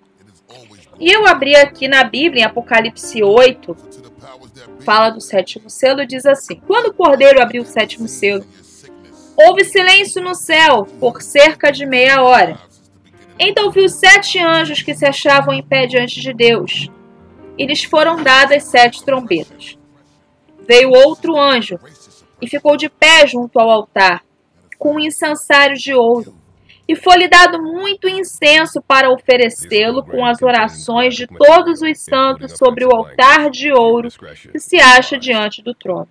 E 1.01 1.11
eu 1.11 1.27
abri 1.27 1.57
aqui 1.57 1.89
na 1.89 2.05
Bíblia, 2.05 2.43
em 2.43 2.45
Apocalipse 2.45 3.23
8, 3.23 3.77
fala 4.81 5.11
do 5.11 5.21
sétimo 5.21 5.71
selo, 5.71 6.07
diz 6.07 6.27
assim: 6.27 6.61
Quando 6.67 6.87
o 6.87 6.95
cordeiro 6.95 7.41
abriu 7.41 7.63
o 7.63 7.67
sétimo 7.67 8.09
selo, 8.09 8.45
houve 9.37 9.65
silêncio 9.65 10.23
no 10.23 10.35
céu 10.35 10.87
por 10.99 11.23
cerca 11.23 11.71
de 11.71 11.87
meia 11.87 12.23
hora. 12.23 12.59
Então 13.39 13.71
viu 13.71 13.89
sete 13.89 14.39
anjos 14.39 14.83
que 14.83 14.95
se 14.95 15.07
achavam 15.07 15.55
em 15.55 15.63
pé 15.63 15.87
diante 15.87 16.21
de 16.21 16.33
Deus, 16.35 16.91
e 17.59 17.67
lhes 17.67 17.85
foram 17.85 18.23
dadas 18.23 18.65
sete 18.65 19.05
trombetas. 19.05 19.77
Veio 20.67 20.91
outro 20.91 21.37
anjo 21.39 21.79
e 22.41 22.49
ficou 22.49 22.77
de 22.77 22.89
pé 22.89 23.27
junto 23.27 23.59
ao 23.59 23.71
altar, 23.71 24.23
com 24.79 24.95
um 24.95 25.01
incensário 25.01 25.77
de 25.77 25.93
ouro 25.93 26.39
e 26.89 26.97
foi-lhe 26.97 27.29
dado 27.29 27.63
muito 27.63 28.09
incenso 28.09 28.81
para 28.81 29.13
oferecê-lo 29.13 30.03
com 30.03 30.25
as 30.25 30.41
orações 30.41 31.15
de 31.15 31.27
todos 31.27 31.83
os 31.83 32.01
santos 32.01 32.57
sobre 32.57 32.87
o 32.87 32.91
altar 32.91 33.51
de 33.51 33.71
ouro 33.71 34.09
que 34.51 34.59
se 34.59 34.81
acha 34.81 35.19
diante 35.19 35.63
do 35.63 35.75
trono. 35.75 36.09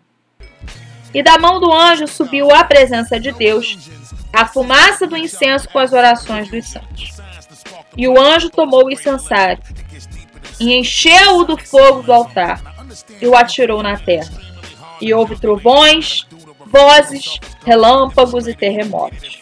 E 1.11 1.23
da 1.23 1.39
mão 1.39 1.59
do 1.59 1.73
anjo 1.73 2.05
subiu 2.05 2.51
à 2.51 2.63
presença 2.63 3.19
de 3.19 3.31
Deus 3.31 3.89
a 4.31 4.45
fumaça 4.45 5.07
do 5.07 5.17
incenso 5.17 5.67
com 5.69 5.79
as 5.79 5.91
orações 5.93 6.47
dos 6.47 6.69
santos. 6.69 7.17
E 7.97 8.07
o 8.07 8.19
anjo 8.19 8.51
tomou 8.51 8.85
o 8.85 8.91
incensário 8.91 9.63
e 10.59 10.73
encheu-o 10.73 11.43
do 11.43 11.57
fogo 11.57 12.01
do 12.03 12.11
altar 12.11 12.61
e 13.21 13.27
o 13.27 13.35
atirou 13.35 13.83
na 13.83 13.97
terra. 13.97 14.31
E 14.99 15.13
houve 15.13 15.39
trovões, 15.39 16.25
vozes, 16.65 17.39
relâmpagos 17.65 18.47
e 18.47 18.53
terremotos. 18.53 19.41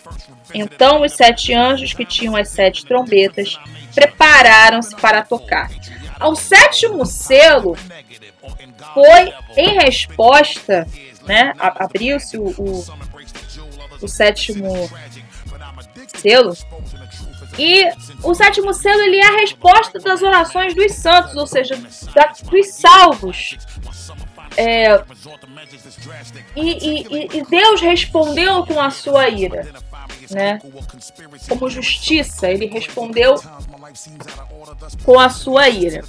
Então 0.54 1.02
os 1.02 1.14
sete 1.14 1.54
anjos 1.54 1.94
que 1.94 2.06
tinham 2.06 2.36
as 2.36 2.50
sete 2.50 2.86
trombetas 2.86 3.58
prepararam-se 3.94 4.96
para 4.96 5.22
tocar. 5.22 5.70
ao 6.20 6.36
sétimo 6.36 7.06
selo 7.06 7.78
foi 8.94 9.34
em 9.58 9.78
resposta, 9.78 10.88
né? 11.26 11.54
Abriu-se 11.58 12.38
o, 12.38 12.48
o, 12.58 12.86
o 14.02 14.08
sétimo 14.08 14.90
selo. 16.18 16.56
E 17.58 17.90
o 18.24 18.34
sétimo 18.34 18.74
selo 18.74 19.02
ele 19.02 19.18
é 19.18 19.28
a 19.28 19.40
resposta 19.40 20.00
das 20.00 20.22
orações 20.22 20.74
dos 20.74 20.94
santos, 20.94 21.36
ou 21.36 21.48
seja, 21.48 21.76
dos 21.76 22.68
salvos. 22.68 23.58
É, 24.58 25.04
e, 26.56 26.62
e, 26.62 27.38
e 27.38 27.46
Deus 27.46 27.82
respondeu 27.82 28.66
com 28.66 28.80
a 28.80 28.90
sua 28.90 29.28
ira, 29.28 29.68
né? 30.32 30.62
Como 31.50 31.70
justiça, 31.70 32.50
ele 32.50 32.68
respondeu 32.68 33.36
com 35.04 35.20
a 35.20 35.30
sua 35.30 35.68
ira. 35.68 36.04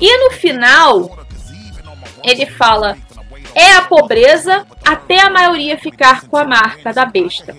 E 0.00 0.18
no 0.18 0.32
final, 0.32 1.26
ele 2.24 2.46
fala: 2.46 2.96
é 3.54 3.72
a 3.72 3.82
pobreza 3.82 4.66
até 4.84 5.20
a 5.20 5.30
maioria 5.30 5.78
ficar 5.78 6.26
com 6.26 6.36
a 6.36 6.44
marca 6.44 6.92
da 6.92 7.04
besta. 7.04 7.54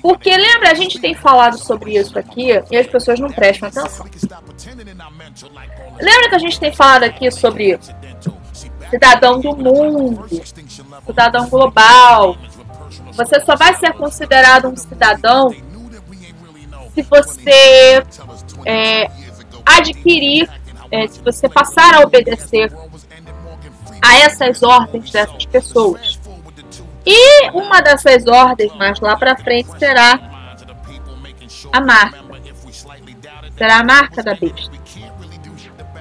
Porque 0.00 0.36
lembra, 0.36 0.70
a 0.70 0.74
gente 0.74 0.98
tem 0.98 1.14
falado 1.14 1.58
sobre 1.58 1.96
isso 1.96 2.18
aqui 2.18 2.48
e 2.70 2.76
as 2.76 2.86
pessoas 2.86 3.18
não 3.18 3.30
prestam 3.30 3.68
atenção. 3.68 4.06
Lembra 6.00 6.28
que 6.28 6.34
a 6.34 6.38
gente 6.38 6.58
tem 6.58 6.72
falado 6.72 7.04
aqui 7.04 7.30
sobre 7.30 7.78
cidadão 8.90 9.40
do 9.40 9.56
mundo, 9.56 10.26
cidadão 11.06 11.48
global. 11.48 12.36
Você 13.12 13.40
só 13.40 13.56
vai 13.56 13.74
ser 13.74 13.92
considerado 13.94 14.68
um 14.68 14.76
cidadão 14.76 15.54
se 16.94 17.02
você 17.02 18.02
é, 18.64 19.10
adquirir, 19.64 20.48
é, 20.90 21.06
se 21.06 21.20
você 21.20 21.48
passar 21.48 21.94
a 21.94 22.00
obedecer 22.00 22.72
a 24.02 24.16
essas 24.18 24.62
ordens 24.62 25.10
dessas 25.10 25.44
pessoas. 25.46 26.19
E 27.12 27.50
uma 27.50 27.82
dessas 27.82 28.24
ordens 28.28 28.72
mais 28.76 29.00
lá 29.00 29.16
para 29.16 29.36
frente 29.36 29.68
será 29.80 30.20
a 31.72 31.80
marca. 31.80 32.22
Será 33.58 33.78
a 33.80 33.84
marca 33.84 34.22
da 34.22 34.34
besta. 34.34 34.70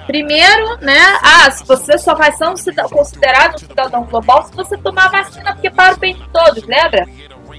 Primeiro, 0.06 0.78
né? 0.82 1.00
Ah, 1.24 1.50
se 1.50 1.65
você 1.65 1.98
só 1.98 2.13
vai 2.13 2.32
ser 2.34 2.48
um 2.48 2.56
cidadão, 2.56 2.91
considerado 2.91 3.56
um 3.56 3.58
cidadão 3.58 4.04
global 4.04 4.45
se 4.45 4.56
você 4.56 4.78
tomar 4.78 5.10
vacina, 5.10 5.54
porque 5.54 5.72
para 5.72 5.95
o 5.95 5.98
bem 5.98 6.15
de 6.15 6.30
todos, 6.30 6.63
lembra? 6.67 7.08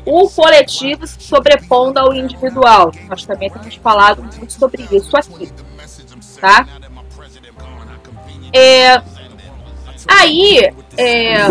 O 0.07 0.31
coletivo 0.31 1.05
se 1.05 1.21
sobrepondo 1.21 1.99
ao 1.99 2.15
individual. 2.15 2.93
Nós 3.09 3.27
também 3.27 3.51
temos 3.51 3.75
falado 3.77 4.23
muito 4.23 4.53
sobre 4.53 4.87
isso 4.93 5.17
aqui. 5.17 5.53
Tá? 6.41 6.67
É, 8.53 9.03
aí, 10.09 10.73
é, 10.97 11.47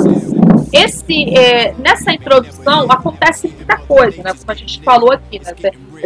esse, 0.72 1.38
é, 1.38 1.74
nessa 1.74 2.12
introdução 2.12 2.92
acontece 2.92 3.48
muita 3.48 3.78
coisa, 3.78 4.22
né? 4.24 4.34
Como 4.34 4.52
a 4.52 4.54
gente 4.54 4.82
falou 4.82 5.12
aqui, 5.12 5.40
né? 5.40 5.54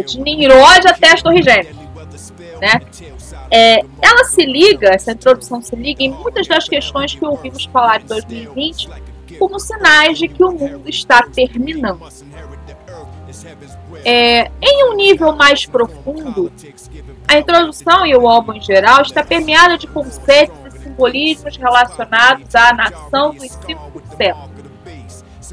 de 0.02 0.20
Nimrod 0.20 0.86
até 0.88 1.12
as 1.12 1.22
Torres 1.22 1.44
Gêmeas, 1.44 1.76
né? 2.60 2.80
É, 3.50 3.80
ela 4.02 4.24
se 4.24 4.44
liga, 4.44 4.88
essa 4.88 5.12
introdução 5.12 5.62
se 5.62 5.76
liga 5.76 6.02
em 6.02 6.10
muitas 6.10 6.46
das 6.46 6.68
questões 6.68 7.14
que 7.14 7.24
ouvimos 7.24 7.64
falar 7.66 8.00
em 8.02 8.06
2020 8.06 8.88
como 9.38 9.58
sinais 9.58 10.18
de 10.18 10.28
que 10.28 10.42
o 10.42 10.52
mundo 10.52 10.88
está 10.88 11.22
terminando. 11.22 12.06
É, 14.04 14.50
em 14.62 14.90
um 14.90 14.96
nível 14.96 15.34
mais 15.34 15.66
profundo, 15.66 16.52
a 17.26 17.38
introdução 17.38 18.06
e 18.06 18.14
o 18.14 18.28
álbum 18.28 18.52
em 18.52 18.60
geral 18.60 19.02
está 19.02 19.24
permeada 19.24 19.76
de 19.76 19.86
conceitos 19.86 20.63
simbolismos 20.94 21.56
relacionados 21.56 22.54
à 22.54 22.72
nação 22.72 23.34
dos 23.34 23.58
5% 23.58 24.54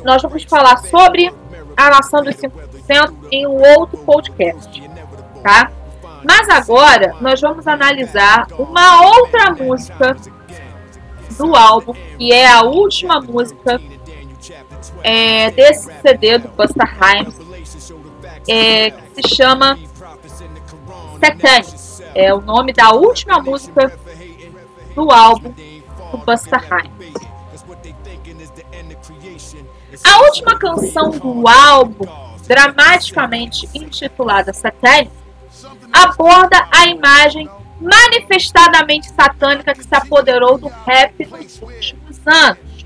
nós 0.03 0.21
vamos 0.21 0.43
falar 0.43 0.77
sobre 0.77 1.33
a 1.75 1.89
nação 1.89 2.23
dos 2.23 2.35
5% 2.35 3.13
em 3.31 3.47
um 3.47 3.61
outro 3.77 3.97
podcast, 3.99 4.81
tá? 5.43 5.71
Mas 6.23 6.49
agora 6.49 7.15
nós 7.19 7.41
vamos 7.41 7.67
analisar 7.67 8.47
uma 8.57 9.01
outra 9.07 9.51
música 9.51 10.15
do 11.37 11.55
álbum, 11.55 11.93
que 12.17 12.31
é 12.31 12.47
a 12.47 12.61
última 12.61 13.19
música 13.19 13.81
é, 15.03 15.49
desse 15.51 15.91
CD 16.01 16.37
do 16.37 16.47
Busta 16.49 16.85
Rhymes, 16.85 17.39
é, 18.47 18.91
que 18.91 19.23
se 19.23 19.35
chama 19.35 19.77
Satanic. 21.19 21.81
É 22.13 22.33
o 22.33 22.41
nome 22.41 22.73
da 22.73 22.91
última 22.91 23.39
música 23.39 23.97
do 24.95 25.11
álbum 25.11 25.53
do 26.11 26.17
Busta 26.17 26.57
Rhymes. 26.57 27.13
A 30.03 30.21
última 30.21 30.57
canção 30.57 31.09
do 31.11 31.47
álbum, 31.47 32.07
dramaticamente 32.47 33.69
intitulada 33.73 34.53
Satanic, 34.53 35.11
aborda 35.91 36.67
a 36.71 36.87
imagem 36.87 37.49
manifestadamente 37.79 39.09
satânica 39.09 39.73
que 39.73 39.83
se 39.83 39.95
apoderou 39.95 40.57
do 40.57 40.67
rap 40.67 41.25
nos 41.25 41.61
últimos 41.61 42.19
anos. 42.27 42.85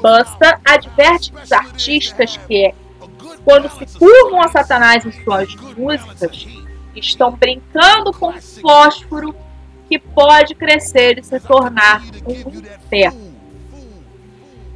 Busta 0.00 0.60
adverte 0.64 1.32
os 1.34 1.52
artistas 1.52 2.36
que, 2.36 2.74
quando 3.44 3.68
se 3.70 3.98
curvam 3.98 4.40
a 4.42 4.48
Satanás 4.48 5.04
em 5.04 5.12
suas 5.12 5.54
músicas, 5.76 6.46
estão 6.94 7.32
brincando 7.32 8.12
com 8.12 8.32
fósforo 8.40 9.34
que 9.88 9.98
pode 9.98 10.54
crescer 10.54 11.18
e 11.18 11.22
se 11.22 11.40
tornar 11.40 12.02
um 12.26 12.32
inferno. 12.32 13.28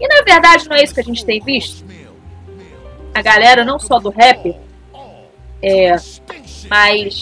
E 0.01 0.09
na 0.09 0.23
verdade 0.23 0.69
não 0.69 0.77
é 0.77 0.83
isso 0.83 0.95
que 0.95 1.01
a 1.01 1.05
gente 1.05 1.25
tem 1.25 1.41
visto? 1.41 1.85
A 3.15 3.21
galera 3.21 3.65
não 3.65 3.79
só 3.79 3.99
do 3.99 4.11
rap, 4.11 4.57
é, 5.63 5.95
mas 6.69 7.21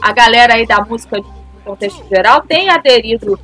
a 0.00 0.12
galera 0.12 0.54
aí 0.54 0.66
da 0.66 0.80
música 0.84 1.18
no 1.18 1.60
contexto 1.64 2.08
geral 2.08 2.42
tem 2.42 2.70
aderido 2.70 3.38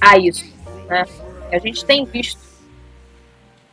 a 0.00 0.18
isso, 0.18 0.44
né? 0.88 1.04
A 1.52 1.58
gente 1.58 1.84
tem 1.84 2.04
visto. 2.04 2.40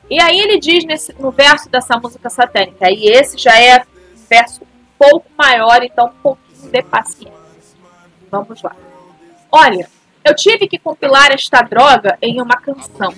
E 0.09 0.21
aí 0.21 0.39
ele 0.39 0.59
diz 0.59 0.83
nesse, 0.85 1.13
no 1.19 1.31
verso 1.31 1.69
dessa 1.69 1.97
música 1.97 2.29
satânica, 2.29 2.91
e 2.91 3.07
esse 3.07 3.37
já 3.37 3.57
é 3.59 3.83
verso 4.29 4.61
pouco 4.97 5.25
maior, 5.37 5.81
então 5.81 6.07
um 6.07 6.21
pouquinho 6.21 6.71
de 6.71 6.83
paciência. 6.83 7.38
Vamos 8.31 8.61
lá. 8.61 8.75
Olha, 9.51 9.89
eu 10.23 10.35
tive 10.35 10.67
que 10.67 10.77
compilar 10.77 11.31
esta 11.31 11.61
droga 11.61 12.17
em 12.21 12.41
uma 12.41 12.57
canção. 12.57 13.13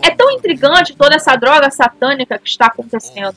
É 0.00 0.10
tão 0.10 0.30
intrigante 0.30 0.94
toda 0.94 1.16
essa 1.16 1.34
droga 1.36 1.70
satânica 1.70 2.38
que 2.38 2.48
está 2.48 2.66
acontecendo. 2.66 3.36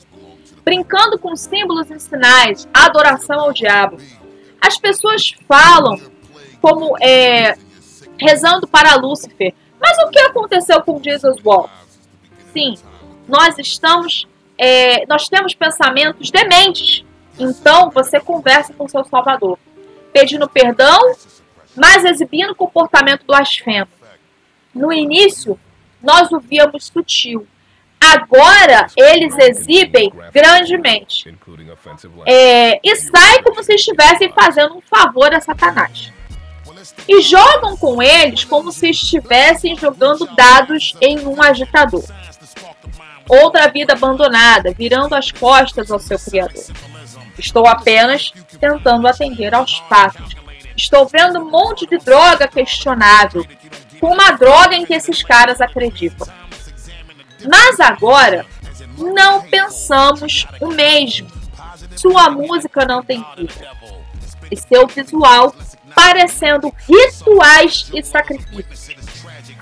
Brincando 0.64 1.18
com 1.18 1.34
símbolos 1.34 1.90
e 1.90 1.98
sinais, 1.98 2.68
adoração 2.72 3.40
ao 3.40 3.52
diabo. 3.52 3.96
As 4.60 4.78
pessoas 4.78 5.34
falam 5.48 6.00
como 6.60 6.96
é, 7.02 7.56
rezando 8.16 8.68
para 8.68 8.94
Lúcifer. 8.94 9.52
Mas 9.80 9.98
o 10.04 10.10
que 10.10 10.20
aconteceu 10.20 10.80
com 10.82 11.02
Jesus 11.02 11.36
Wall? 11.44 11.68
Sim, 12.52 12.74
nós 13.26 13.58
estamos, 13.58 14.28
é, 14.56 15.04
nós 15.06 15.28
temos 15.28 15.54
pensamentos 15.54 16.30
dementes. 16.30 17.04
Então 17.38 17.90
você 17.90 18.20
conversa 18.20 18.72
com 18.72 18.86
seu 18.86 19.04
Salvador, 19.04 19.58
pedindo 20.12 20.48
perdão, 20.48 21.14
mas 21.76 22.04
exibindo 22.04 22.54
comportamento 22.54 23.24
blasfemo. 23.26 23.88
No 24.74 24.92
início, 24.92 25.58
nós 26.02 26.30
o 26.32 26.40
víamos 26.40 26.86
sutil. 26.86 27.46
Agora 28.00 28.88
eles 28.96 29.38
exibem 29.38 30.12
grandemente. 30.32 31.32
É, 32.26 32.80
e 32.82 32.96
saem 32.96 33.42
como 33.44 33.62
se 33.62 33.74
estivessem 33.74 34.32
fazendo 34.32 34.76
um 34.76 34.80
favor 34.80 35.32
a 35.32 35.40
Satanás. 35.40 36.12
E 37.08 37.20
jogam 37.22 37.76
com 37.76 38.02
eles 38.02 38.44
como 38.44 38.72
se 38.72 38.90
estivessem 38.90 39.76
jogando 39.76 40.26
dados 40.34 40.96
em 41.00 41.20
um 41.26 41.40
agitador. 41.40 42.04
Outra 43.28 43.68
vida 43.68 43.92
abandonada, 43.92 44.72
virando 44.72 45.14
as 45.14 45.30
costas 45.30 45.90
ao 45.90 46.00
seu 46.00 46.18
Criador. 46.18 46.64
Estou 47.38 47.66
apenas 47.66 48.32
tentando 48.60 49.06
atender 49.06 49.54
aos 49.54 49.78
fatos. 49.88 50.34
Estou 50.76 51.06
vendo 51.06 51.38
um 51.40 51.50
monte 51.50 51.86
de 51.86 51.98
droga 51.98 52.48
questionável, 52.48 53.46
uma 54.00 54.32
droga 54.32 54.74
em 54.74 54.84
que 54.84 54.94
esses 54.94 55.22
caras 55.22 55.60
acreditam. 55.60 56.26
Mas 57.48 57.80
agora, 57.80 58.46
não 58.96 59.42
pensamos 59.42 60.46
o 60.60 60.68
mesmo. 60.68 61.28
Sua 61.96 62.30
música 62.30 62.84
não 62.84 63.02
tem 63.02 63.24
vida. 63.36 63.70
E 64.50 64.56
seu 64.56 64.86
visual 64.86 65.54
parecendo 65.94 66.72
rituais 66.88 67.90
e 67.92 68.02
sacrifícios. 68.02 68.96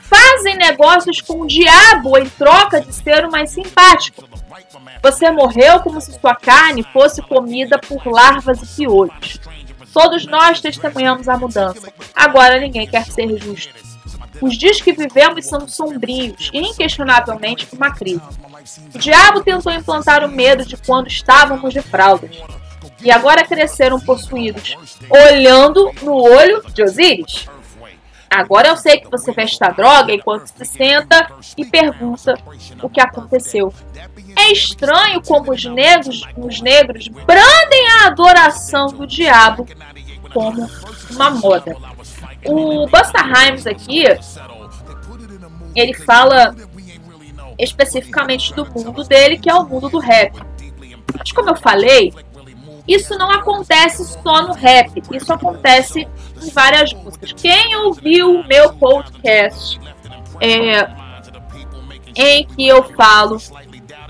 Fazem 0.03 0.57
negócios 0.57 1.21
com 1.21 1.43
o 1.43 1.47
diabo 1.47 2.19
em 2.19 2.29
troca 2.31 2.81
de 2.81 2.93
ser 2.93 3.25
o 3.25 3.31
mais 3.31 3.51
simpático. 3.51 4.29
Você 5.03 5.31
morreu 5.31 5.81
como 5.81 6.01
se 6.01 6.19
sua 6.19 6.35
carne 6.35 6.83
fosse 6.93 7.23
comida 7.23 7.79
por 7.79 8.07
larvas 8.07 8.63
e 8.63 8.77
piolhos. 8.77 9.41
Todos 9.93 10.27
nós 10.27 10.61
testemunhamos 10.61 11.29
a 11.29 11.37
mudança. 11.37 11.93
Agora 12.15 12.61
ninguém 12.61 12.87
quer 12.87 13.05
ser 13.07 13.37
justo. 13.39 13.75
Os 14.41 14.57
dias 14.57 14.81
que 14.81 14.93
vivemos 14.93 15.47
são 15.47 15.69
sombrios 15.69 16.51
e, 16.53 16.59
inquestionavelmente, 16.59 17.69
uma 17.73 17.91
crise. 17.93 18.23
O 18.95 18.99
diabo 18.99 19.43
tentou 19.43 19.73
implantar 19.73 20.25
o 20.25 20.29
medo 20.29 20.65
de 20.65 20.77
quando 20.77 21.09
estávamos 21.09 21.73
de 21.73 21.83
fraldas. 21.83 22.31
E 23.03 23.11
agora 23.11 23.45
cresceram 23.45 23.99
possuídos, 24.01 24.77
olhando 25.11 25.91
no 26.03 26.15
olho 26.15 26.63
de 26.73 26.83
Osíris. 26.83 27.49
Agora 28.31 28.69
eu 28.69 28.77
sei 28.77 29.01
que 29.01 29.11
você 29.11 29.33
veste 29.33 29.63
a 29.65 29.71
droga 29.71 30.13
enquanto 30.13 30.47
se 30.47 30.65
senta 30.65 31.29
e 31.57 31.65
pergunta 31.65 32.39
o 32.81 32.89
que 32.89 33.01
aconteceu. 33.01 33.75
É 34.39 34.53
estranho 34.53 35.21
como 35.21 35.53
os 35.53 35.65
negros, 35.65 36.23
os 36.37 36.61
negros 36.61 37.09
brandem 37.09 37.89
a 37.89 38.07
adoração 38.07 38.87
do 38.87 39.05
diabo 39.05 39.67
como 40.33 40.71
uma 41.11 41.31
moda. 41.31 41.77
O 42.47 42.87
Busta 42.87 43.21
Rhymes 43.21 43.67
aqui, 43.67 44.05
ele 45.75 45.93
fala 45.93 46.55
especificamente 47.59 48.55
do 48.55 48.65
mundo 48.65 49.03
dele, 49.03 49.39
que 49.39 49.51
é 49.51 49.55
o 49.55 49.65
mundo 49.65 49.89
do 49.89 49.99
rap. 49.99 50.33
Mas 51.19 51.33
como 51.33 51.51
eu 51.51 51.57
falei, 51.57 52.15
isso 52.87 53.17
não 53.17 53.31
acontece 53.31 54.05
só 54.05 54.43
no 54.43 54.53
rap, 54.53 55.03
isso 55.13 55.33
acontece 55.33 56.09
em 56.43 56.51
várias 56.51 56.93
músicas. 56.93 57.33
Quem 57.33 57.77
ouviu 57.77 58.41
o 58.41 58.47
meu 58.47 58.73
podcast 58.75 59.81
é, 60.41 60.89
em 62.17 62.47
que 62.47 62.67
eu 62.67 62.83
falo 62.95 63.39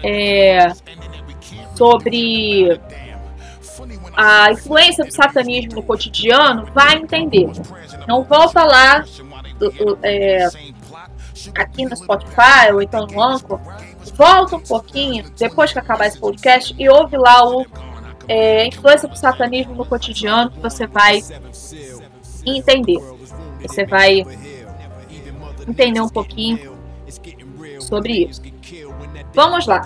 é, 0.02 0.72
sobre 1.76 2.80
a 4.16 4.52
influência 4.52 5.04
do 5.04 5.12
satanismo 5.12 5.74
no 5.74 5.82
cotidiano 5.82 6.66
vai 6.74 6.96
entender. 6.96 7.50
Não 8.06 8.22
volta 8.22 8.64
lá 8.64 9.04
é, 10.02 10.48
aqui 11.56 11.84
no 11.84 11.96
Spotify 11.96 12.72
ou 12.72 12.82
então 12.82 13.06
no 13.06 13.22
Anchor. 13.22 13.60
Volta 14.14 14.56
um 14.56 14.60
pouquinho 14.60 15.30
depois 15.38 15.72
que 15.72 15.78
acabar 15.78 16.06
esse 16.06 16.18
podcast 16.18 16.74
e 16.78 16.88
ouve 16.88 17.16
lá 17.16 17.48
o 17.48 17.64
é, 18.30 18.64
influência 18.64 19.08
do 19.08 19.16
satanismo 19.16 19.74
no 19.74 19.84
cotidiano 19.84 20.52
que 20.52 20.60
você 20.60 20.86
vai 20.86 21.20
entender. 22.46 23.00
Você 23.60 23.84
vai 23.84 24.24
entender 25.66 26.00
um 26.00 26.08
pouquinho 26.08 26.78
sobre 27.80 28.28
isso. 28.28 28.40
Vamos 29.34 29.66
lá. 29.66 29.82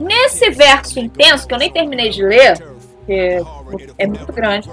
Nesse 0.00 0.50
verso 0.50 0.98
intenso, 0.98 1.46
que 1.46 1.52
eu 1.52 1.58
nem 1.58 1.70
terminei 1.70 2.08
de 2.08 2.24
ler, 2.24 2.56
que 3.04 3.42
é 3.98 4.06
muito 4.06 4.32
grande, 4.32 4.70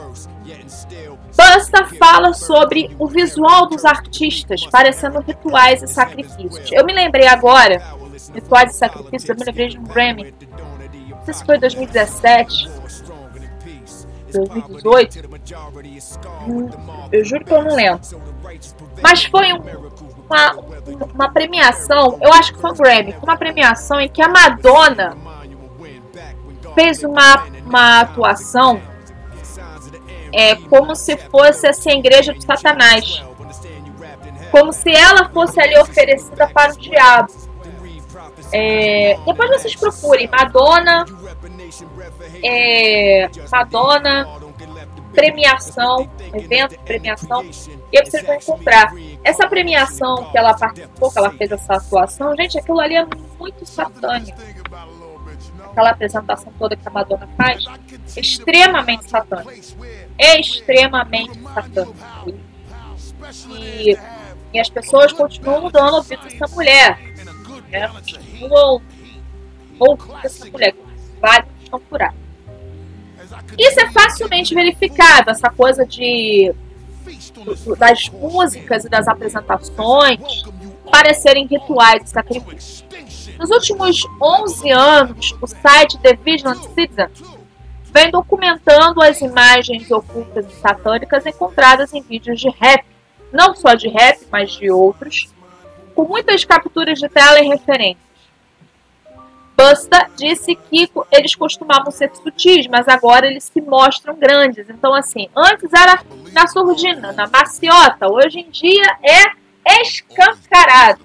Busta 1.36 1.86
fala 2.00 2.34
sobre 2.34 2.96
o 2.98 3.06
visual 3.06 3.68
dos 3.68 3.84
artistas, 3.84 4.66
parecendo 4.66 5.20
rituais 5.20 5.84
e 5.84 5.88
sacrifícios. 5.88 6.72
Eu 6.72 6.86
me 6.86 6.94
lembrei 6.94 7.28
agora, 7.28 7.82
rituais 8.34 8.74
e 8.74 8.78
sacrifícios, 8.78 9.30
eu 9.30 9.36
me 9.36 9.44
lembrei 9.44 9.68
de 9.68 9.78
um 9.78 9.84
Grammy. 9.84 10.34
Não 11.10 11.26
sei 11.26 11.34
se 11.34 11.46
foi 11.46 11.58
2017, 11.60 12.70
2018. 14.32 15.30
Hum, 16.48 16.70
eu 17.12 17.26
juro 17.26 17.46
que 17.46 17.54
eu 17.54 17.64
não 17.64 17.76
lembro. 17.76 18.02
Mas 19.02 19.26
foi 19.26 19.54
um, 19.54 19.62
uma, 20.26 20.52
uma 21.14 21.30
premiação, 21.30 22.18
eu 22.22 22.34
acho 22.34 22.54
que 22.54 22.60
foi 22.60 22.72
um 22.72 22.76
Grammy, 22.76 23.16
uma 23.22 23.38
premiação 23.38 24.00
em 24.00 24.10
que 24.10 24.22
a 24.22 24.28
Madonna 24.28 25.18
fez 26.76 27.04
uma, 27.04 27.46
uma 27.66 28.02
atuação 28.02 28.82
é, 30.32 30.56
como 30.56 30.96
se 30.96 31.18
fosse 31.18 31.68
assim, 31.68 31.92
a 31.92 31.96
igreja 31.96 32.34
de 32.34 32.44
Satanás. 32.46 33.24
Como 34.52 34.74
se 34.74 34.90
ela 34.90 35.30
fosse 35.30 35.60
ali 35.60 35.78
oferecida 35.78 36.48
para 36.48 36.74
o 36.74 36.78
diabo. 36.78 37.49
É, 38.52 39.18
depois 39.26 39.50
vocês 39.50 39.76
procurem 39.76 40.28
Madonna, 40.28 41.06
é, 42.44 43.30
Madonna, 43.52 44.28
premiação, 45.14 46.10
evento 46.34 46.72
de 46.72 46.80
premiação, 46.80 47.44
e 47.92 47.98
aí 47.98 48.06
vocês 48.06 48.26
vão 48.26 48.36
encontrar. 48.36 48.94
Essa 49.24 49.48
premiação 49.48 50.30
que 50.32 50.38
ela 50.38 50.54
participou, 50.56 51.12
que 51.12 51.20
ela 51.20 51.32
fez 51.32 51.52
essa 51.52 51.76
atuação, 51.76 52.36
gente, 52.36 52.58
aquilo 52.58 52.80
ali 52.80 52.96
é 52.96 53.06
muito 53.38 53.66
satânico. 53.66 54.38
Aquela 55.72 55.92
apresentação 55.92 56.52
toda 56.58 56.76
que 56.76 56.88
a 56.88 56.92
Madonna 56.92 57.30
faz, 57.38 57.66
é 58.16 58.20
extremamente 58.20 59.10
satânico. 59.10 59.52
É 60.18 60.40
extremamente 60.40 61.40
satânico. 61.54 61.96
E, 63.52 63.98
e 64.54 64.60
as 64.60 64.70
pessoas 64.70 65.14
continuam 65.14 65.70
dando 65.70 65.98
ouvido 65.98 66.24
a 66.24 66.28
essa 66.28 66.48
mulher. 66.48 67.00
Né? 67.70 67.90
Continuam 68.40 68.82
ouvindo 69.80 70.18
essa 70.24 70.46
mulher. 70.50 70.74
Vários 71.20 71.50
estão 71.62 71.82
aí. 72.00 72.10
Isso 73.58 73.80
é 73.80 73.92
facilmente 73.92 74.56
verificável, 74.56 75.32
essa 75.32 75.50
coisa 75.50 75.86
de 75.86 76.54
das 77.78 78.10
músicas 78.10 78.86
e 78.86 78.90
das 78.90 79.08
apresentações 79.08 80.44
parecerem 80.90 81.46
rituais 81.48 82.04
de 82.04 82.10
sacrifício. 82.10 82.86
Nos 83.38 83.50
últimos 83.50 84.06
11 84.22 84.72
anos, 84.72 85.36
o 85.42 85.48
site 85.48 85.98
The 86.00 86.14
Vigilant 86.14 86.62
Citizen 86.74 87.10
vem 87.86 88.12
documentando 88.12 89.02
as 89.02 89.22
imagens 89.22 89.90
ocultas 89.92 90.46
e 90.46 90.56
satânicas 90.60 91.26
encontradas 91.26 91.94
em 91.94 92.02
vídeos 92.02 92.40
de 92.40 92.50
rap, 92.50 92.86
não 93.32 93.56
só 93.56 93.74
de 93.74 93.88
rap, 93.90 94.20
mas 94.32 94.52
de 94.52 94.70
outros, 94.70 95.30
com 95.96 96.06
muitas 96.06 96.46
capturas 96.46 97.00
de 97.00 97.10
tela 97.10 97.40
e 97.40 97.48
referências. 97.48 98.09
Busta 99.60 100.10
disse 100.16 100.56
que 100.56 100.90
eles 101.12 101.36
costumavam 101.36 101.92
ser 101.92 102.10
sutis, 102.16 102.66
mas 102.68 102.88
agora 102.88 103.28
eles 103.28 103.44
se 103.44 103.60
mostram 103.60 104.16
grandes. 104.16 104.70
Então, 104.70 104.94
assim, 104.94 105.28
antes 105.36 105.74
era 105.74 106.02
na 106.32 106.48
surdina, 106.48 107.12
na 107.12 107.28
maciota, 107.28 108.08
hoje 108.08 108.40
em 108.40 108.50
dia 108.50 108.98
é 109.04 109.82
escancarado. 109.82 111.02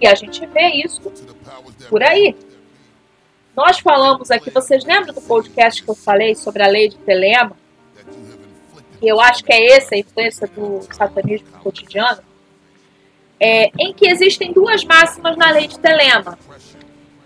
E 0.00 0.06
a 0.08 0.16
gente 0.16 0.44
vê 0.46 0.82
isso 0.84 1.00
por 1.88 2.02
aí. 2.02 2.34
Nós 3.56 3.78
falamos 3.78 4.32
aqui, 4.32 4.50
vocês 4.50 4.84
lembram 4.84 5.14
do 5.14 5.20
podcast 5.20 5.80
que 5.80 5.88
eu 5.88 5.94
falei 5.94 6.34
sobre 6.34 6.64
a 6.64 6.66
lei 6.66 6.88
de 6.88 6.96
Telema? 6.96 7.56
Eu 9.00 9.20
acho 9.20 9.44
que 9.44 9.52
é 9.52 9.76
essa 9.76 9.94
a 9.94 9.98
influência 9.98 10.48
do 10.48 10.80
satanismo 10.92 11.46
cotidiano. 11.62 12.20
É, 13.38 13.70
em 13.78 13.92
que 13.92 14.08
existem 14.08 14.52
duas 14.52 14.84
máximas 14.84 15.36
na 15.36 15.52
lei 15.52 15.68
de 15.68 15.78
Telema 15.78 16.36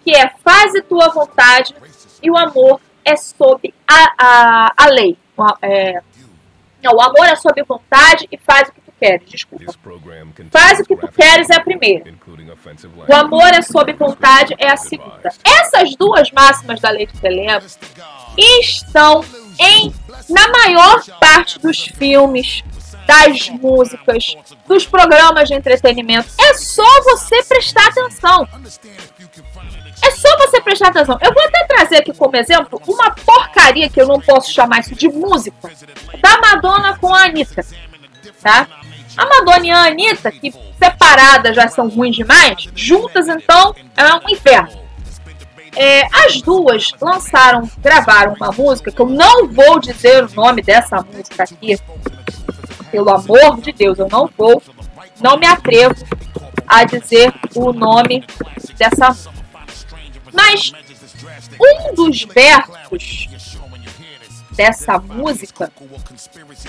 que 0.06 0.14
é 0.14 0.32
faze 0.44 0.80
tua 0.82 1.08
vontade 1.08 1.74
e 2.22 2.30
o 2.30 2.36
amor 2.36 2.80
é 3.04 3.16
sob 3.16 3.74
a, 3.88 4.14
a, 4.16 4.72
a 4.76 4.86
lei. 4.88 5.18
É, 5.60 6.00
não, 6.80 6.94
o 6.94 7.00
amor 7.00 7.26
é 7.26 7.34
sob 7.34 7.60
vontade 7.64 8.28
e 8.30 8.38
faz 8.38 8.68
o 8.68 8.72
que 8.72 8.80
tu 8.82 8.92
queres. 9.00 9.28
Desculpa. 9.28 9.64
Faz 10.52 10.78
o 10.78 10.84
que 10.84 10.96
tu 10.96 11.08
queres 11.08 11.50
é 11.50 11.56
a 11.56 11.60
primeira. 11.60 12.04
O 13.08 13.14
amor 13.16 13.48
é 13.52 13.60
sob 13.62 13.92
vontade 13.94 14.54
é 14.58 14.70
a 14.70 14.76
segunda. 14.76 15.28
Essas 15.44 15.96
duas 15.96 16.30
máximas 16.30 16.80
da 16.80 16.90
lei 16.90 17.06
de 17.06 17.20
Telema 17.20 17.66
estão 18.38 19.24
em 19.58 19.92
na 20.28 20.48
maior 20.48 21.02
parte 21.20 21.58
dos 21.58 21.80
filmes, 21.80 22.62
das 23.06 23.48
músicas, 23.50 24.36
dos 24.66 24.86
programas 24.86 25.48
de 25.48 25.54
entretenimento. 25.54 26.28
É 26.38 26.54
só 26.54 26.84
você 27.04 27.42
prestar 27.44 27.86
atenção. 27.86 28.48
É 30.02 30.10
só 30.10 30.36
você 30.38 30.60
prestar 30.60 30.88
atenção. 30.88 31.18
Eu 31.22 31.32
vou 31.32 31.42
até 31.44 31.64
trazer 31.64 31.96
aqui 31.98 32.12
como 32.12 32.36
exemplo 32.36 32.80
uma 32.86 33.10
porcaria 33.12 33.88
que 33.88 34.00
eu 34.00 34.06
não 34.06 34.20
posso 34.20 34.52
chamar 34.52 34.80
isso 34.80 34.94
de 34.94 35.08
música 35.08 35.70
da 36.20 36.38
Madonna 36.40 36.98
com 36.98 37.14
a 37.14 37.24
Anitta. 37.24 37.64
Tá? 38.42 38.66
A 39.16 39.24
Madonna 39.24 39.66
e 39.66 39.70
a 39.70 39.84
Anitta, 39.86 40.30
que 40.30 40.52
separadas 40.78 41.56
já 41.56 41.68
são 41.68 41.88
ruins 41.88 42.16
demais, 42.16 42.68
juntas 42.74 43.28
então 43.28 43.74
é 43.96 44.14
um 44.14 44.30
inferno. 44.30 44.86
É, 45.74 46.06
as 46.24 46.40
duas 46.40 46.90
lançaram, 47.00 47.70
gravaram 47.78 48.34
uma 48.34 48.50
música 48.50 48.90
que 48.90 49.00
eu 49.00 49.06
não 49.06 49.46
vou 49.46 49.78
dizer 49.78 50.24
o 50.24 50.34
nome 50.34 50.62
dessa 50.62 51.02
música 51.02 51.44
aqui. 51.44 51.78
Pelo 52.90 53.10
amor 53.10 53.60
de 53.60 53.72
Deus, 53.72 53.98
eu 53.98 54.08
não 54.08 54.30
vou, 54.36 54.62
não 55.20 55.36
me 55.36 55.46
atrevo 55.46 55.94
a 56.66 56.84
dizer 56.84 57.32
o 57.54 57.72
nome 57.72 58.24
dessa. 58.76 59.16
Mas 60.32 60.72
um 61.60 61.94
dos 61.94 62.22
versos 62.24 63.28
dessa 64.52 64.98
música 64.98 65.70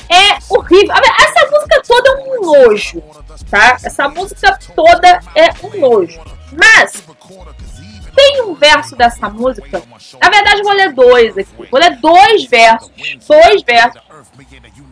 é 0.09 0.37
horrível. 0.49 0.95
Essa 1.19 1.51
música 1.51 1.81
toda 1.87 2.09
é 2.09 2.13
um 2.13 2.41
nojo, 2.41 3.03
tá? 3.49 3.77
Essa 3.83 4.09
música 4.09 4.59
toda 4.75 5.19
é 5.35 5.49
um 5.65 5.79
nojo. 5.79 6.21
Mas 6.51 7.03
tem 8.15 8.41
um 8.43 8.53
verso 8.55 8.95
dessa 8.95 9.29
música. 9.29 9.83
Na 10.19 10.29
verdade, 10.29 10.63
vou 10.63 10.73
ler 10.73 10.93
dois 10.93 11.37
aqui. 11.37 11.67
Vou 11.69 11.79
ler 11.79 11.97
dois 11.97 12.45
versos. 12.45 12.91
Dois 13.27 13.61
versos 13.63 14.01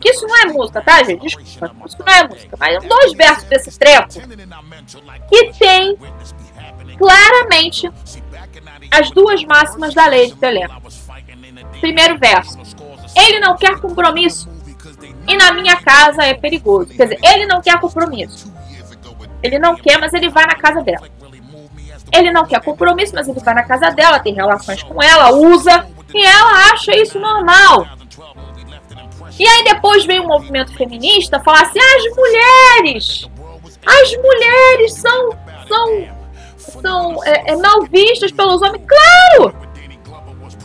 isso 0.04 0.26
não 0.26 0.36
é 0.36 0.46
música, 0.46 0.80
tá, 0.80 1.02
gente? 1.02 1.22
Desculpa, 1.22 1.86
isso 1.86 1.96
não 1.98 2.14
é 2.14 2.28
música. 2.28 2.56
Mas 2.58 2.84
dois 2.84 3.12
versos 3.12 3.44
desse 3.44 3.78
treco 3.78 4.08
que 5.28 5.52
tem 5.58 5.96
claramente 6.96 7.90
as 8.90 9.10
duas 9.10 9.44
máximas 9.44 9.94
da 9.94 10.06
lei 10.06 10.28
de 10.28 10.36
Telema. 10.36 10.80
Primeiro 11.80 12.18
verso. 12.18 12.58
Ele 13.16 13.40
não 13.40 13.56
quer 13.56 13.78
compromisso. 13.80 14.48
E 15.26 15.36
na 15.36 15.52
minha 15.52 15.76
casa 15.76 16.22
é 16.22 16.34
perigoso. 16.34 16.94
Quer 16.94 17.04
dizer, 17.04 17.18
ele 17.22 17.46
não 17.46 17.60
quer 17.60 17.80
compromisso. 17.80 18.52
Ele 19.42 19.58
não 19.58 19.76
quer, 19.76 19.98
mas 19.98 20.12
ele 20.14 20.28
vai 20.30 20.46
na 20.46 20.54
casa 20.54 20.82
dela. 20.82 21.08
Ele 22.12 22.30
não 22.30 22.46
quer 22.46 22.62
compromisso, 22.62 23.14
mas 23.14 23.28
ele 23.28 23.40
vai 23.40 23.54
na 23.54 23.64
casa 23.64 23.90
dela, 23.90 24.20
tem 24.20 24.32
relações 24.32 24.82
com 24.82 25.02
ela, 25.02 25.32
usa, 25.32 25.86
e 26.14 26.24
ela 26.24 26.72
acha 26.72 26.94
isso 26.96 27.18
normal. 27.18 27.95
E 29.38 29.46
aí 29.46 29.64
depois 29.64 30.04
vem 30.04 30.20
o 30.20 30.26
movimento 30.26 30.74
feminista 30.74 31.40
falar 31.40 31.62
assim: 31.62 31.78
as 31.78 32.16
mulheres, 32.16 33.30
as 33.84 34.16
mulheres 34.16 34.94
são, 34.94 35.30
são, 35.68 36.80
são 36.80 37.24
é, 37.24 37.52
é, 37.52 37.56
mal 37.56 37.82
vistas 37.82 38.32
pelos 38.32 38.62
homens. 38.62 38.82
Claro! 38.86 39.54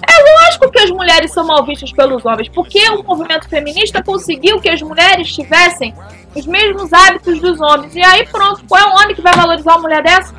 É 0.08 0.46
lógico 0.46 0.72
que 0.72 0.80
as 0.80 0.90
mulheres 0.90 1.32
são 1.32 1.46
mal 1.46 1.64
vistas 1.64 1.92
pelos 1.92 2.26
homens, 2.26 2.50
porque 2.50 2.80
o 2.90 3.04
movimento 3.04 3.48
feminista 3.48 4.04
conseguiu 4.04 4.60
que 4.60 4.70
as 4.70 4.82
mulheres 4.82 5.34
tivessem 5.34 5.94
os 6.36 6.46
mesmos 6.46 6.92
hábitos 6.92 7.40
dos 7.40 7.60
homens. 7.60 7.96
E 7.96 8.04
aí 8.04 8.26
pronto, 8.28 8.64
qual 8.68 8.82
é 8.82 8.88
o 8.88 8.96
homem 9.00 9.16
que 9.16 9.22
vai 9.22 9.36
valorizar 9.36 9.74
uma 9.74 9.82
mulher 9.82 10.02
dessa? 10.02 10.34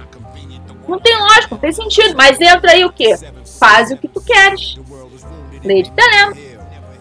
Não 0.89 0.99
tem 0.99 1.17
lógica, 1.17 1.49
não 1.53 1.59
tem 1.59 1.73
sentido. 1.73 2.15
Mas 2.17 2.41
entra 2.41 2.73
aí 2.73 2.85
o 2.85 2.93
quê? 2.93 3.15
Faz 3.59 3.91
o 3.91 3.97
que 3.97 4.09
tu 4.09 4.21
queres. 4.21 4.79
Lei 5.63 5.83
de 5.83 5.93
Telema. 5.93 6.37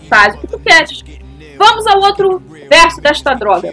Faz 0.07 0.35
o 0.35 0.37
que 0.37 0.47
tu 0.47 0.59
queres. 0.59 1.03
Vamos 1.61 1.85
ao 1.85 1.99
outro 1.99 2.41
verso 2.67 2.99
desta 2.99 3.35
droga. 3.35 3.71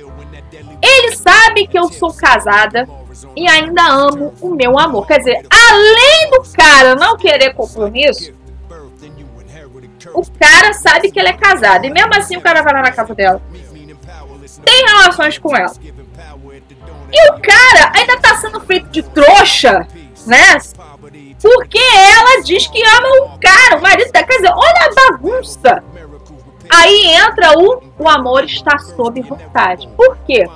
Ele 0.83 1.17
sabe 1.17 1.67
que 1.67 1.79
eu 1.79 1.91
sou 1.91 2.13
casada 2.13 2.87
e 3.35 3.49
ainda 3.49 3.83
amo 3.83 4.35
o 4.43 4.51
meu 4.51 4.79
amor. 4.79 5.07
Quer 5.07 5.19
dizer, 5.19 5.47
além 5.51 6.31
do 6.31 6.43
cara 6.53 6.95
não 6.95 7.17
querer 7.17 7.55
compromisso, 7.55 8.35
o 10.13 10.23
cara 10.39 10.75
sabe 10.75 11.11
que 11.11 11.19
ele 11.19 11.31
é 11.31 11.33
casado. 11.33 11.87
E 11.87 11.91
mesmo 11.91 12.15
assim 12.15 12.37
o 12.37 12.43
cara 12.43 12.61
vai 12.61 12.75
lá 12.75 12.83
na 12.83 12.93
casa 12.93 13.15
dela. 13.15 13.41
Tem 14.63 14.85
relações 14.87 15.39
com 15.39 15.57
ela. 15.57 15.73
E 17.11 17.31
o 17.31 17.41
cara 17.41 17.91
ainda 17.95 18.19
tá 18.19 18.37
sendo 18.37 18.61
feito 18.61 18.89
de 18.91 19.03
trouxa, 19.03 19.89
né? 20.27 20.59
Porque 21.41 21.79
ela 21.79 22.43
diz 22.43 22.67
que 22.67 22.83
ama 22.85 23.09
o 23.25 23.39
cara, 23.39 23.68
Aí 26.71 27.15
entra 27.15 27.59
o 27.59 27.83
o 27.99 28.09
amor 28.09 28.45
está 28.45 28.79
sob 28.79 29.21
vontade. 29.23 29.89
Por 29.97 30.17
quê? 30.19 30.49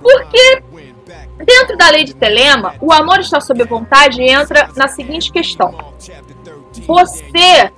Porque 0.00 0.62
dentro 1.44 1.76
da 1.76 1.90
lei 1.90 2.04
de 2.04 2.14
Telema, 2.14 2.74
o 2.80 2.92
amor 2.92 3.20
está 3.20 3.40
sob 3.40 3.64
vontade 3.64 4.22
entra 4.22 4.70
na 4.76 4.88
seguinte 4.88 5.32
questão. 5.32 5.74
Você, 6.86 7.72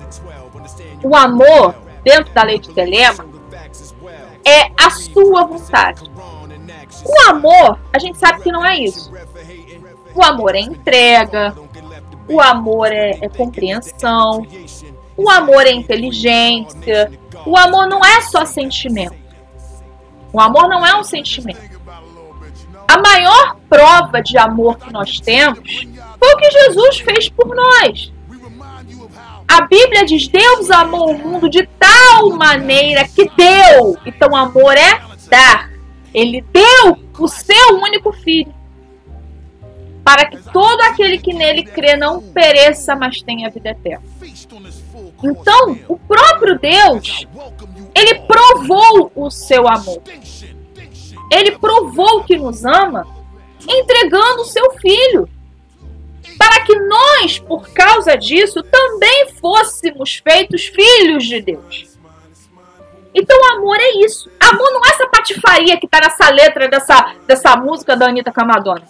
o 1.03 1.17
amor 1.17 1.75
dentro 2.03 2.33
da 2.35 2.43
lei 2.43 2.59
de 2.59 2.71
Telema, 2.71 3.27
é 4.45 4.71
a 4.77 4.91
sua 4.91 5.45
vontade. 5.45 6.11
O 7.05 7.31
amor, 7.31 7.79
a 7.93 7.99
gente 7.99 8.19
sabe 8.19 8.43
que 8.43 8.53
não 8.53 8.65
é 8.65 8.79
isso. 8.79 9.13
O 10.15 10.23
amor 10.23 10.55
é 10.55 10.61
entrega, 10.61 11.55
o 12.29 12.41
amor 12.41 12.93
é, 12.93 13.19
é 13.21 13.29
compreensão, 13.29 14.47
o 15.17 15.31
amor 15.31 15.67
é 15.67 15.73
inteligência, 15.73 17.11
o 17.47 17.57
amor 17.57 17.87
não 17.89 18.05
é 18.05 18.21
só 18.23 18.45
sentimento. 18.45 19.17
O 20.33 20.41
amor 20.41 20.69
não 20.69 20.85
é 20.85 20.95
um 20.97 21.05
sentimento. 21.05 21.75
A 22.89 22.99
maior 23.01 23.57
prova 23.69 24.23
de 24.23 24.37
amor 24.37 24.79
que 24.79 24.93
nós 24.93 25.21
temos 25.21 25.87
foi 26.19 26.33
o 26.33 26.37
que 26.37 26.51
Jesus 26.51 26.99
fez 26.99 27.29
por 27.29 27.55
nós. 27.55 28.13
A 29.47 29.67
Bíblia 29.67 30.05
diz: 30.05 30.29
Deus 30.29 30.71
amou 30.71 31.11
o 31.11 31.19
mundo 31.19 31.49
de 31.49 31.67
tal 31.79 32.31
maneira 32.31 33.07
que 33.07 33.31
deu. 33.37 33.97
Então, 34.05 34.35
amor 34.35 34.77
é 34.77 35.01
dar. 35.29 35.71
Ele 36.13 36.45
deu 36.53 36.99
o 37.19 37.29
seu 37.29 37.77
único 37.81 38.13
filho. 38.13 38.55
Para 40.05 40.27
que 40.27 40.37
todo 40.53 40.81
aquele 40.83 41.19
que 41.19 41.33
nele 41.33 41.65
crê 41.65 41.97
não 41.97 42.21
pereça, 42.21 42.95
mas 42.95 43.23
tenha 43.23 43.49
vida 43.51 43.71
eterna. 43.71 44.05
Então, 45.25 45.79
o 45.89 45.97
próprio 45.97 46.59
Deus, 46.59 47.27
ele 47.95 48.15
provou 48.27 49.11
o 49.17 49.31
seu 49.31 49.67
amor. 49.67 50.03
Ele 51.33 51.53
provou 51.53 52.23
que 52.25 52.37
nos 52.37 52.63
ama 52.63 53.07
entregando 53.67 54.43
o 54.43 54.45
seu 54.45 54.71
filho. 54.73 55.27
Para 56.37 56.61
que 56.65 56.75
nós, 56.79 57.39
por 57.39 57.71
causa 57.71 58.17
disso, 58.17 58.63
também 58.63 59.31
fôssemos 59.41 60.21
feitos 60.23 60.67
filhos 60.67 61.25
de 61.25 61.41
Deus. 61.41 61.99
Então, 63.15 63.39
amor 63.53 63.79
é 63.81 64.05
isso. 64.05 64.31
Amor 64.39 64.73
não 64.73 64.85
é 64.85 64.91
essa 64.91 65.07
patifaria 65.07 65.79
que 65.79 65.87
está 65.87 66.01
nessa 66.01 66.29
letra 66.31 66.69
dessa, 66.69 67.15
dessa 67.27 67.57
música 67.57 67.97
da 67.97 68.09
Anitta 68.09 68.31
Camadonna. 68.31 68.87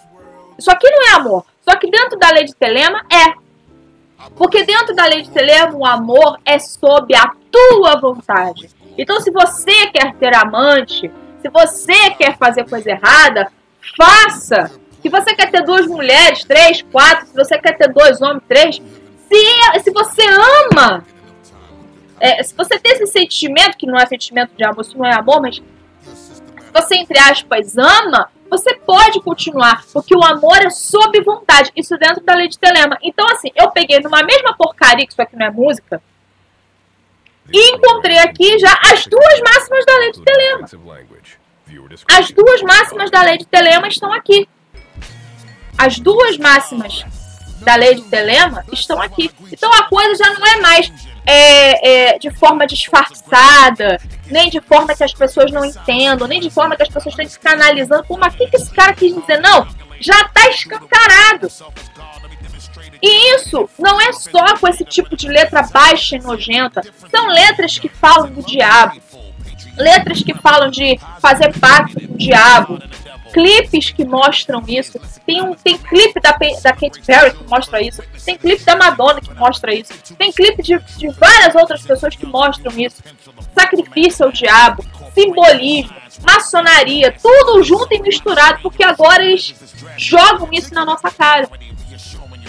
Isso 0.57 0.69
aqui 0.69 0.89
não 0.89 1.03
é 1.07 1.11
amor. 1.11 1.45
Só 1.61 1.77
que 1.77 1.89
dentro 1.89 2.19
da 2.19 2.29
lei 2.31 2.43
de 2.43 2.55
Telema 2.55 3.05
é. 3.09 3.44
Porque 4.35 4.63
dentro 4.63 4.95
da 4.95 5.05
lei 5.05 5.21
de 5.21 5.29
Telema, 5.29 5.75
o 5.75 5.85
amor 5.85 6.39
é 6.45 6.57
sob 6.59 7.15
a 7.15 7.31
tua 7.51 7.99
vontade. 7.99 8.69
Então, 8.97 9.19
se 9.19 9.31
você 9.31 9.87
quer 9.87 10.15
ter 10.15 10.35
amante, 10.35 11.11
se 11.41 11.49
você 11.49 12.11
quer 12.17 12.37
fazer 12.37 12.67
coisa 12.67 12.89
errada, 12.91 13.51
faça. 13.97 14.71
Se 15.01 15.09
você 15.09 15.35
quer 15.35 15.51
ter 15.51 15.63
duas 15.63 15.85
mulheres, 15.85 16.43
três, 16.43 16.81
quatro, 16.81 17.27
se 17.27 17.35
você 17.35 17.57
quer 17.59 17.77
ter 17.77 17.93
dois 17.93 18.21
homens, 18.21 18.43
três, 18.47 18.81
se, 19.29 19.81
se 19.83 19.91
você 19.91 20.23
ama, 20.71 21.05
é, 22.19 22.41
se 22.41 22.55
você 22.55 22.79
tem 22.79 22.93
esse 22.93 23.07
sentimento, 23.07 23.77
que 23.77 23.85
não 23.85 23.97
é 23.97 24.05
sentimento 24.05 24.51
de 24.57 24.63
amor, 24.63 24.81
isso 24.81 24.97
não 24.97 25.05
é 25.05 25.13
amor, 25.13 25.41
mas 25.41 25.61
você, 26.75 26.95
entre 26.95 27.17
aspas, 27.17 27.77
ama, 27.77 28.29
você 28.49 28.75
pode 28.75 29.21
continuar, 29.21 29.85
porque 29.93 30.15
o 30.15 30.23
amor 30.23 30.57
é 30.57 30.69
sob 30.69 31.21
vontade. 31.23 31.71
Isso 31.75 31.97
dentro 31.97 32.21
da 32.23 32.35
lei 32.35 32.49
de 32.49 32.59
Telema. 32.59 32.97
Então, 33.01 33.25
assim, 33.29 33.49
eu 33.55 33.71
peguei 33.71 33.99
numa 34.01 34.21
mesma 34.23 34.55
porcaria, 34.57 35.05
que 35.05 35.13
isso 35.13 35.21
aqui 35.21 35.37
não 35.37 35.45
é 35.45 35.51
música, 35.51 36.01
e 37.51 37.75
encontrei 37.75 38.17
aqui 38.19 38.59
já 38.59 38.77
as 38.91 39.05
duas 39.07 39.39
máximas 39.39 39.85
da 39.85 39.97
lei 39.99 40.11
de 40.11 40.21
Telema. 40.21 40.67
As 42.11 42.31
duas 42.31 42.61
máximas 42.61 43.09
da 43.09 43.21
lei 43.21 43.37
de 43.37 43.45
Telema 43.45 43.87
estão 43.87 44.11
aqui. 44.11 44.49
As 45.77 45.99
duas 45.99 46.37
máximas 46.37 47.05
da 47.61 47.75
lei 47.75 47.95
de 47.95 48.01
Telema 48.03 48.65
estão 48.73 49.01
aqui. 49.01 49.31
Então 49.51 49.71
a 49.73 49.83
coisa 49.83 50.15
já 50.15 50.33
não 50.33 50.45
é 50.45 50.57
mais 50.57 50.91
é, 51.25 52.13
é, 52.13 52.19
de 52.19 52.29
forma 52.31 52.67
disfarçada, 52.67 53.99
nem 54.27 54.49
de 54.49 54.61
forma 54.61 54.95
que 54.95 55.03
as 55.03 55.13
pessoas 55.13 55.51
não 55.51 55.65
entendam, 55.65 56.27
nem 56.27 56.39
de 56.39 56.49
forma 56.49 56.75
que 56.75 56.83
as 56.83 56.89
pessoas 56.89 57.13
estão 57.13 57.27
se 57.27 57.39
canalizando. 57.39 58.03
Pô, 58.05 58.17
mas 58.17 58.33
o 58.33 58.37
que, 58.37 58.47
que 58.47 58.57
esse 58.57 58.71
cara 58.71 58.93
quis 58.93 59.13
dizer? 59.15 59.39
Não, 59.39 59.67
já 59.99 60.21
está 60.21 60.49
escancarado. 60.49 61.47
E 63.01 63.35
isso 63.35 63.69
não 63.77 63.99
é 64.01 64.11
só 64.13 64.57
com 64.57 64.67
esse 64.67 64.83
tipo 64.83 65.15
de 65.15 65.27
letra 65.27 65.63
baixa 65.63 66.15
e 66.15 66.19
nojenta. 66.19 66.81
São 67.09 67.27
letras 67.27 67.77
que 67.77 67.89
falam 67.89 68.31
do 68.31 68.41
diabo. 68.43 69.01
Letras 69.77 70.23
que 70.23 70.33
falam 70.33 70.69
de 70.69 70.97
fazer 71.19 71.57
pacto 71.59 72.07
com 72.07 72.13
o 72.13 72.17
diabo. 72.17 72.79
Clipes 73.35 73.91
que 73.91 74.05
mostram 74.05 74.63
isso. 74.65 74.97
Tem, 75.25 75.41
um, 75.41 75.53
tem 75.55 75.77
clipe 75.77 76.21
da, 76.21 76.31
da 76.31 76.71
Katy 76.71 77.01
Perry 77.05 77.33
que 77.33 77.43
mostra 77.49 77.81
isso. 77.81 78.01
Tem 78.23 78.37
clipe 78.37 78.63
da 78.63 78.77
Madonna 78.77 79.19
que 79.19 79.33
mostra 79.33 79.75
isso. 79.75 79.91
Tem 80.17 80.31
clipe 80.31 80.63
de, 80.63 80.79
de 80.95 81.09
várias 81.09 81.53
outras 81.53 81.81
pessoas 81.81 82.15
que 82.15 82.25
mostram 82.25 82.71
isso. 82.79 83.03
Sacrifício 83.53 84.25
ao 84.25 84.31
diabo. 84.31 84.85
Simbolismo. 85.13 85.93
Maçonaria. 86.25 87.13
Tudo 87.21 87.61
junto 87.61 87.93
e 87.93 88.01
misturado. 88.01 88.61
Porque 88.61 88.85
agora 88.85 89.25
eles 89.25 89.53
jogam 89.97 90.47
isso 90.53 90.73
na 90.73 90.85
nossa 90.85 91.11
cara. 91.11 91.49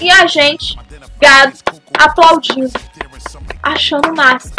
E 0.01 0.09
a 0.09 0.25
gente, 0.29 0.79
gado, 1.21 1.59
aplaudindo, 1.99 2.71
achando 3.61 4.15
máximo, 4.15 4.55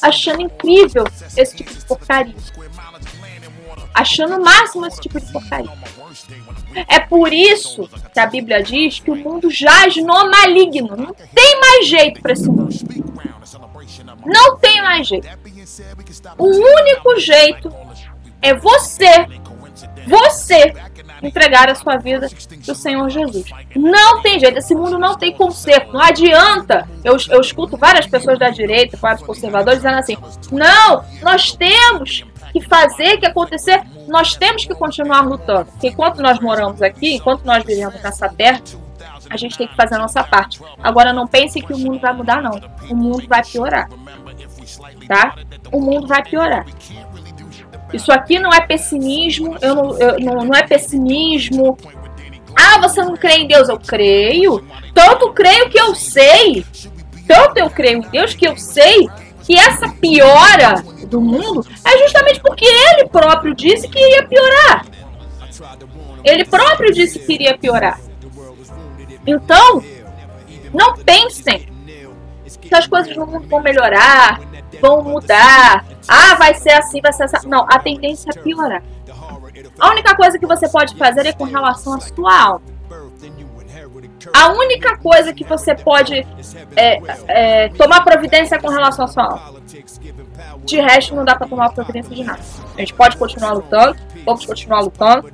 achando 0.00 0.42
incrível 0.42 1.04
esse 1.36 1.56
tipo 1.56 1.74
de 1.74 1.84
porcaria. 1.84 2.36
Achando 3.98 4.36
o 4.36 4.44
máximo 4.44 4.86
esse 4.86 5.00
tipo 5.00 5.18
de 5.18 5.32
porcaria. 5.32 5.72
É 6.86 7.00
por 7.00 7.32
isso 7.32 7.88
que 8.12 8.20
a 8.20 8.26
Bíblia 8.26 8.62
diz 8.62 9.00
que 9.00 9.10
o 9.10 9.16
mundo 9.16 9.50
jaz 9.50 9.96
no 9.96 10.30
maligno. 10.30 10.96
Não 10.96 11.12
tem 11.12 11.60
mais 11.60 11.88
jeito 11.88 12.22
para 12.22 12.32
esse 12.32 12.48
mundo. 12.48 12.68
Não 14.24 14.56
tem 14.58 14.80
mais 14.80 15.08
jeito. 15.08 15.26
O 16.38 16.46
único 16.46 17.18
jeito 17.18 17.74
é 18.40 18.54
você, 18.54 19.26
você 20.06 20.72
entregar 21.20 21.68
a 21.68 21.74
sua 21.74 21.96
vida 21.96 22.28
para 22.64 22.72
o 22.72 22.76
Senhor 22.76 23.10
Jesus. 23.10 23.46
Não 23.74 24.22
tem 24.22 24.38
jeito, 24.38 24.58
esse 24.58 24.76
mundo 24.76 24.96
não 24.96 25.16
tem 25.16 25.34
conserto, 25.34 25.92
não 25.92 26.00
adianta. 26.00 26.88
Eu, 27.02 27.16
eu 27.30 27.40
escuto 27.40 27.76
várias 27.76 28.06
pessoas 28.06 28.38
da 28.38 28.48
direita, 28.50 28.96
vários 28.96 29.24
conservadores, 29.24 29.80
dizendo 29.80 29.98
assim: 29.98 30.16
não, 30.52 31.04
nós 31.20 31.52
temos 31.52 32.24
que 32.52 32.60
fazer, 32.60 33.18
que 33.18 33.26
acontecer, 33.26 33.82
nós 34.06 34.36
temos 34.36 34.64
que 34.64 34.74
continuar 34.74 35.20
lutando. 35.22 35.66
Porque 35.66 35.88
enquanto 35.88 36.20
nós 36.20 36.40
moramos 36.40 36.82
aqui, 36.82 37.14
enquanto 37.14 37.44
nós 37.44 37.64
vivemos 37.64 38.00
nessa 38.02 38.28
terra, 38.28 38.60
a 39.30 39.36
gente 39.36 39.56
tem 39.56 39.68
que 39.68 39.76
fazer 39.76 39.96
a 39.96 39.98
nossa 39.98 40.22
parte. 40.24 40.60
Agora 40.82 41.12
não 41.12 41.26
pense 41.26 41.60
que 41.60 41.72
o 41.72 41.78
mundo 41.78 42.00
vai 42.00 42.12
mudar, 42.12 42.42
não. 42.42 42.60
O 42.90 42.94
mundo 42.94 43.26
vai 43.28 43.42
piorar. 43.44 43.88
Tá? 45.06 45.34
O 45.72 45.80
mundo 45.80 46.06
vai 46.06 46.22
piorar. 46.22 46.66
Isso 47.92 48.12
aqui 48.12 48.38
não 48.38 48.50
é 48.52 48.60
pessimismo, 48.60 49.56
eu 49.62 49.74
não, 49.74 49.98
eu, 49.98 50.20
não, 50.20 50.44
não 50.44 50.54
é 50.54 50.62
pessimismo. 50.62 51.76
Ah, 52.54 52.78
você 52.78 53.02
não 53.02 53.16
crê 53.16 53.36
em 53.36 53.46
Deus? 53.46 53.68
Eu 53.68 53.78
creio. 53.78 54.66
Tanto 54.92 55.32
creio 55.32 55.70
que 55.70 55.80
eu 55.80 55.94
sei. 55.94 56.64
Tanto 57.26 57.58
eu 57.58 57.70
creio 57.70 57.98
em 57.98 58.10
Deus 58.10 58.34
que 58.34 58.46
eu 58.46 58.56
sei 58.56 59.08
que 59.44 59.56
essa 59.56 59.88
piora 59.88 60.84
do 61.08 61.20
mundo 61.20 61.66
é 61.84 61.98
justamente 61.98 62.40
porque 62.40 62.64
ele 62.64 63.08
próprio 63.08 63.54
disse 63.54 63.88
que 63.88 63.98
iria 63.98 64.26
piorar. 64.26 64.86
Ele 66.24 66.44
próprio 66.44 66.92
disse 66.92 67.18
que 67.18 67.32
iria 67.32 67.56
piorar. 67.56 68.00
Então, 69.26 69.82
não 70.72 70.94
pensem 70.96 71.68
que 72.60 72.74
as 72.74 72.86
coisas 72.86 73.14
no 73.16 73.26
mundo 73.26 73.48
vão 73.48 73.62
melhorar, 73.62 74.40
vão 74.80 75.02
mudar. 75.02 75.84
Ah, 76.06 76.34
vai 76.34 76.54
ser 76.54 76.72
assim, 76.72 77.00
vai 77.00 77.12
ser 77.12 77.24
assim. 77.24 77.48
Não, 77.48 77.66
a 77.68 77.78
tendência 77.78 78.30
é 78.34 78.40
piorar. 78.40 78.82
A 79.78 79.90
única 79.90 80.14
coisa 80.16 80.38
que 80.38 80.46
você 80.46 80.68
pode 80.68 80.96
fazer 80.96 81.26
é 81.26 81.32
com 81.32 81.44
relação 81.44 81.94
à 81.94 82.00
sua 82.00 82.40
alma. 82.40 82.77
A 84.32 84.52
única 84.52 84.96
coisa 84.98 85.32
que 85.32 85.44
você 85.44 85.74
pode 85.74 86.26
é, 86.74 87.00
é, 87.28 87.68
tomar 87.70 88.02
providência 88.02 88.58
com 88.58 88.68
relação 88.68 89.04
à 89.04 89.08
sua 89.08 89.24
alma. 89.24 89.58
De 90.64 90.80
resto, 90.80 91.14
não 91.14 91.24
dá 91.24 91.36
para 91.36 91.46
tomar 91.46 91.70
providência 91.70 92.14
de 92.14 92.24
nada. 92.24 92.40
A 92.76 92.80
gente 92.80 92.94
pode 92.94 93.16
continuar 93.16 93.52
lutando, 93.52 93.96
vamos 94.24 94.44
continuar 94.44 94.80
lutando. 94.80 95.30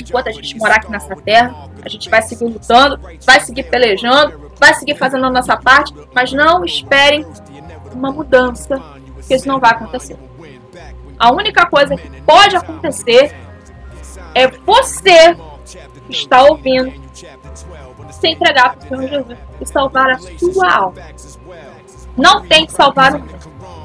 Enquanto 0.00 0.28
a 0.28 0.32
gente 0.32 0.56
morar 0.56 0.76
aqui 0.76 0.90
nessa 0.90 1.14
terra, 1.16 1.68
a 1.82 1.88
gente 1.88 2.08
vai 2.08 2.22
seguir 2.22 2.44
lutando, 2.44 3.00
vai 3.24 3.40
seguir 3.40 3.64
pelejando, 3.64 4.50
vai 4.58 4.74
seguir 4.74 4.96
fazendo 4.96 5.26
a 5.26 5.30
nossa 5.30 5.56
parte, 5.56 5.94
mas 6.14 6.32
não 6.32 6.64
esperem 6.64 7.26
uma 7.92 8.10
mudança, 8.10 8.78
porque 9.14 9.34
isso 9.34 9.48
não 9.48 9.58
vai 9.58 9.70
acontecer. 9.70 10.16
A 11.18 11.32
única 11.32 11.66
coisa 11.66 11.96
que 11.96 12.22
pode 12.22 12.56
acontecer 12.56 13.34
é 14.34 14.46
você 14.48 15.36
está 16.08 16.42
ouvindo 16.44 17.07
se 18.20 18.28
entregar 18.28 18.76
para 18.76 18.84
o 18.84 18.88
Senhor 18.88 19.08
Jesus 19.08 19.38
e 19.60 19.66
salvar 19.66 20.10
a 20.10 20.18
sua 20.18 20.74
alma. 20.74 21.02
Não 22.16 22.46
tem 22.46 22.66
que 22.66 22.72
salvar 22.72 23.14
o 23.14 23.20
mundo. 23.20 23.38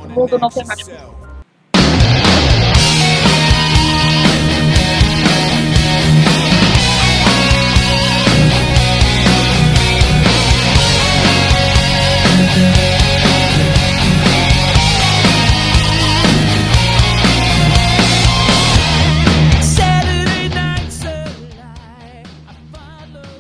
O 0.06 0.10
mundo 0.10 0.40
não 0.40 0.50
tem 0.50 0.66
mais 0.66 0.88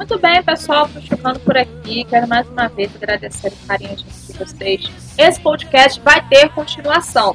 Muito 0.03 0.19
bem, 0.19 0.43
pessoal, 0.43 0.85
ficando 0.85 1.39
por 1.39 1.57
aqui. 1.57 2.03
Quero 2.03 2.27
mais 2.27 2.45
uma 2.49 2.67
vez 2.67 2.93
agradecer 2.93 3.47
o 3.47 3.67
carinho 3.67 3.95
de 3.95 4.03
vocês. 4.37 4.91
Esse 5.17 5.39
podcast 5.39 5.97
vai 6.01 6.21
ter 6.27 6.49
continuação, 6.49 7.33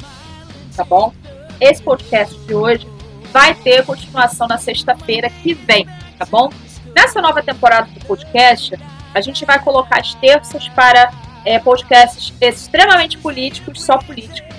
tá 0.77 0.85
bom? 0.85 1.15
Esse 1.59 1.83
podcast 1.83 2.39
de 2.41 2.53
hoje 2.53 2.87
vai 3.33 3.55
ter 3.55 3.87
continuação 3.87 4.47
na 4.47 4.59
sexta-feira 4.59 5.31
que 5.31 5.55
vem, 5.55 5.87
tá 6.19 6.27
bom? 6.27 6.51
Nessa 6.95 7.23
nova 7.23 7.43
temporada 7.43 7.89
do 7.91 8.05
podcast, 8.05 8.75
a 9.15 9.21
gente 9.23 9.47
vai 9.47 9.59
colocar 9.65 10.01
as 10.01 10.13
terças 10.17 10.69
para 10.69 11.11
é, 11.47 11.59
podcasts 11.59 12.35
extremamente 12.39 13.17
políticos, 13.17 13.83
só 13.83 13.97
políticos. 13.97 14.55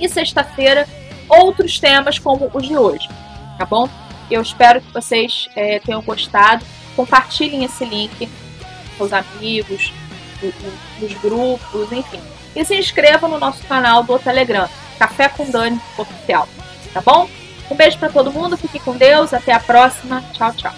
E 0.00 0.08
sexta-feira, 0.08 0.88
outros 1.28 1.78
temas 1.78 2.18
como 2.18 2.50
os 2.54 2.66
de 2.66 2.78
hoje, 2.78 3.06
tá 3.58 3.66
bom? 3.66 3.86
Eu 4.30 4.40
espero 4.40 4.80
que 4.80 4.90
vocês 4.94 5.46
é, 5.54 5.78
tenham 5.78 6.00
gostado 6.00 6.64
compartilhem 6.98 7.62
esse 7.62 7.84
link 7.84 8.28
com 8.98 9.04
os 9.04 9.12
amigos, 9.12 9.92
os 11.00 11.12
grupos, 11.22 11.92
enfim. 11.92 12.20
E 12.56 12.64
se 12.64 12.74
inscrevam 12.76 13.30
no 13.30 13.38
nosso 13.38 13.62
canal 13.66 14.02
do 14.02 14.18
Telegram, 14.18 14.68
Café 14.98 15.28
com 15.28 15.48
Dani 15.48 15.80
Oficial, 15.96 16.48
tá 16.92 17.00
bom? 17.00 17.30
Um 17.70 17.76
beijo 17.76 17.96
para 17.98 18.08
todo 18.08 18.32
mundo, 18.32 18.56
fique 18.56 18.80
com 18.80 18.96
Deus, 18.96 19.32
até 19.32 19.52
a 19.52 19.60
próxima, 19.60 20.24
tchau, 20.32 20.52
tchau. 20.54 20.74